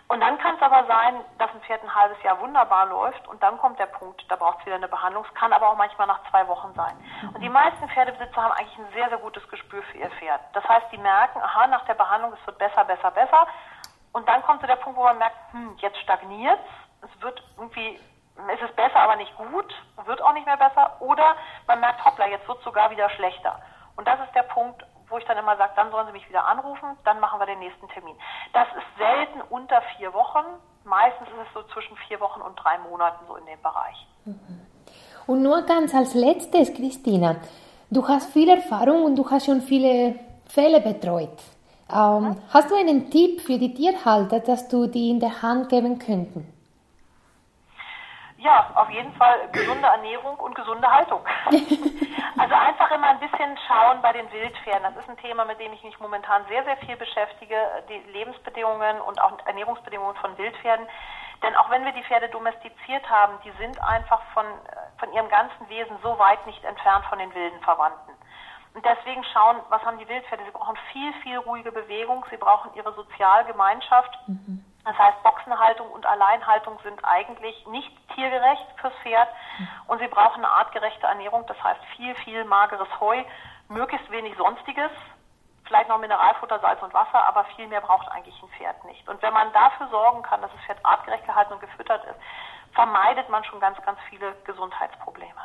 Und 0.08 0.20
dann 0.20 0.38
kann 0.38 0.58
es 0.58 0.62
aber 0.62 0.86
sein, 0.86 1.26
dass 1.40 1.50
ein 1.50 1.62
Pferd 1.62 1.82
ein 1.82 1.96
halbes 1.96 2.22
Jahr 2.22 2.40
wunderbar 2.40 2.86
läuft 2.86 3.28
und 3.28 3.42
dann 3.42 3.58
kommt 3.58 3.80
der 3.80 3.88
Punkt, 3.88 4.24
da 4.30 4.36
braucht 4.36 4.60
es 4.60 4.68
wieder 4.68 4.76
eine 4.76 4.90
Behandlung. 4.90 5.26
Es 5.28 5.34
kann 5.34 5.54
aber 5.54 5.70
auch 5.70 5.76
manchmal 5.76 6.06
nach 6.06 6.20
zwei 6.30 6.48
Wochen 6.48 6.72
sein. 6.76 6.96
Und 7.34 7.42
die 7.42 7.50
meisten 7.50 7.90
Pferdebesitzer 7.90 8.44
haben 8.44 8.52
eigentlich 8.52 8.78
ein 8.78 8.94
sehr, 8.94 9.10
sehr 9.10 9.18
gutes 9.18 9.50
Gespür 9.50 9.82
für 9.82 9.98
ihr 9.98 10.12
Pferd. 10.12 10.42
Das 10.54 10.64
heißt, 10.64 10.86
die 10.92 11.00
merken, 11.00 11.42
aha, 11.42 11.66
nach 11.66 11.86
der 11.86 11.96
Behandlung, 11.96 12.32
es 12.40 12.46
wird 12.46 12.60
besser, 12.60 12.86
besser, 12.86 13.10
besser. 13.10 13.48
Und 14.12 14.30
dann 14.30 14.44
kommt 14.44 14.62
so 14.62 14.68
der 14.68 14.76
Punkt, 14.76 15.00
wo 15.00 15.04
man 15.04 15.18
merkt, 15.18 15.36
hm, 15.52 15.76
jetzt 15.78 15.98
stagniert 15.98 16.60
es, 17.02 17.22
wird 17.24 17.42
irgendwie, 17.58 18.00
es 18.50 18.62
ist 18.62 18.76
besser, 18.76 18.98
aber 18.98 19.16
nicht 19.16 19.36
gut, 19.38 19.74
wird 20.06 20.22
auch 20.22 20.34
nicht 20.34 20.46
mehr 20.46 20.58
besser. 20.58 20.96
Oder 21.00 21.36
man 21.68 21.80
merkt, 21.80 22.04
hoppla, 22.04 22.28
jetzt 22.28 22.48
wird 22.48 22.60
es 22.60 22.64
sogar 22.64 22.90
wieder 22.92 23.10
schlechter. 23.12 23.60
Und 23.96 24.08
das 24.08 24.20
ist 24.22 24.34
der 24.34 24.44
Punkt, 24.44 24.84
wo 25.10 25.18
ich 25.18 25.26
dann 25.26 25.38
immer 25.38 25.58
sage, 25.58 25.74
dann 25.76 25.92
sollen 25.92 26.08
Sie 26.08 26.14
mich 26.14 26.28
wieder 26.30 26.46
anrufen, 26.48 26.98
dann 27.04 27.20
machen 27.20 27.40
wir 27.40 27.46
den 27.46 27.60
nächsten 27.60 27.88
Termin. 27.90 28.16
Das 28.54 28.68
ist 28.70 28.98
selten 28.98 29.42
unter 29.50 29.82
vier 29.98 30.14
Wochen. 30.14 30.46
Meistens 30.84 31.28
ist 31.28 31.48
es 31.48 31.54
so 31.54 31.64
zwischen 31.74 31.96
vier 32.08 32.20
Wochen 32.20 32.42
und 32.42 32.56
drei 32.56 32.78
Monaten 32.80 33.26
so 33.28 33.36
in 33.36 33.46
dem 33.46 33.62
Bereich. 33.62 34.08
Und 35.28 35.44
nur 35.44 35.62
ganz 35.64 35.94
als 35.94 36.14
letztes, 36.14 36.74
Christina, 36.74 37.36
du 37.90 38.08
hast 38.08 38.32
viel 38.32 38.50
Erfahrung 38.50 39.04
und 39.04 39.16
du 39.16 39.30
hast 39.30 39.46
schon 39.46 39.62
viele 39.62 40.16
Fälle 40.48 40.80
betreut. 40.80 41.38
Ähm, 41.94 42.24
mhm. 42.24 42.38
Hast 42.54 42.72
du 42.72 42.76
einen 42.76 43.12
Tipp 43.12 43.42
für 43.42 43.58
die 43.58 43.74
Tierhalter, 43.74 44.40
dass 44.40 44.68
du 44.70 44.88
die 44.88 45.10
in 45.10 45.20
der 45.20 45.42
Hand 45.42 45.70
geben 45.70 46.00
könnten? 46.00 46.52
Ja, 48.42 48.72
auf 48.74 48.90
jeden 48.90 49.14
Fall 49.14 49.50
gesunde 49.52 49.88
Ernährung 49.88 50.36
und 50.40 50.56
gesunde 50.56 50.92
Haltung. 50.92 51.22
also 52.38 52.56
einfach 52.56 52.90
immer 52.90 53.10
ein 53.10 53.20
bisschen 53.20 53.56
schauen 53.68 54.02
bei 54.02 54.14
den 54.14 54.32
Wildpferden. 54.32 54.82
Das 54.82 54.98
ist 54.98 55.10
ein 55.10 55.18
Thema, 55.18 55.46
mit 55.46 55.60
dem 55.60 55.72
ich 55.74 55.84
mich 55.84 56.00
momentan 56.00 56.44
sehr, 56.48 56.64
sehr 56.64 56.78
viel 56.78 56.96
beschäftige. 56.96 57.56
Die 57.88 58.00
Lebensbedingungen 58.12 59.00
und 59.02 59.22
auch 59.22 59.38
Ernährungsbedingungen 59.46 60.16
von 60.16 60.36
Wildpferden. 60.40 60.88
Denn 61.44 61.56
auch 61.56 61.70
wenn 61.70 61.86
wir 61.86 61.92
die 61.92 62.02
Pferde 62.02 62.30
domestiziert 62.30 63.08
haben, 63.08 63.38
die 63.46 63.52
sind 63.60 63.80
einfach 63.84 64.24
von, 64.34 64.46
von 64.98 65.14
ihrem 65.14 65.30
ganzen 65.30 65.70
Wesen 65.70 65.96
so 66.02 66.18
weit 66.18 66.44
nicht 66.48 66.64
entfernt 66.64 67.06
von 67.06 67.20
den 67.20 67.32
wilden 67.36 67.60
Verwandten. 67.62 68.12
Und 68.74 68.84
deswegen 68.84 69.24
schauen, 69.26 69.58
was 69.70 69.84
haben 69.86 70.00
die 70.00 70.10
Wildpferde? 70.10 70.46
Sie 70.46 70.52
brauchen 70.52 70.78
viel, 70.92 71.14
viel 71.22 71.38
ruhige 71.38 71.72
Bewegung. 71.72 72.26
Sie 72.32 72.38
brauchen 72.38 72.74
ihre 72.74 72.92
Sozialgemeinschaft. 72.94 74.18
Mhm 74.26 74.61
das 74.84 74.98
heißt, 74.98 75.22
Boxenhaltung 75.24 75.90
und 75.92 76.06
Alleinhaltung 76.06 76.80
sind 76.84 77.04
eigentlich 77.04 77.66
nicht 77.68 77.92
tiergerecht 78.16 78.66
fürs 78.78 78.94
Pferd 79.04 79.30
und 79.88 80.00
sie 80.00 80.08
brauchen 80.08 80.44
eine 80.44 80.50
artgerechte 80.50 81.06
Ernährung, 81.06 81.46
das 81.48 81.62
heißt 81.64 81.82
viel, 81.96 82.16
viel 82.16 82.44
mageres 82.46 82.88
Heu, 83.00 83.24
möglichst 83.70 84.10
wenig 84.10 84.36
Sonstiges, 84.38 84.90
vielleicht 85.66 85.88
noch 85.88 86.00
Mineralfutter, 86.00 86.60
Salz 86.60 86.82
und 86.82 86.94
Wasser, 86.94 87.24
aber 87.26 87.46
viel 87.56 87.68
mehr 87.68 87.82
braucht 87.82 88.10
eigentlich 88.12 88.36
ein 88.42 88.50
Pferd 88.50 88.84
nicht. 88.86 89.08
Und 89.08 89.22
wenn 89.22 89.34
man 89.34 89.54
dafür 89.54 89.88
sorgen 89.90 90.24
kann, 90.24 90.42
dass 90.42 90.52
das 90.52 90.62
Pferd 90.66 90.84
artgerecht 90.84 91.26
gehalten 91.26 91.54
und 91.54 91.62
gefüttert 91.62 92.04
ist, 92.06 92.20
vermeidet 92.74 93.30
man 93.30 93.44
schon 93.44 93.60
ganz, 93.60 93.78
ganz 93.86 94.00
viele 94.10 94.34
Gesundheitsprobleme. 94.46 95.42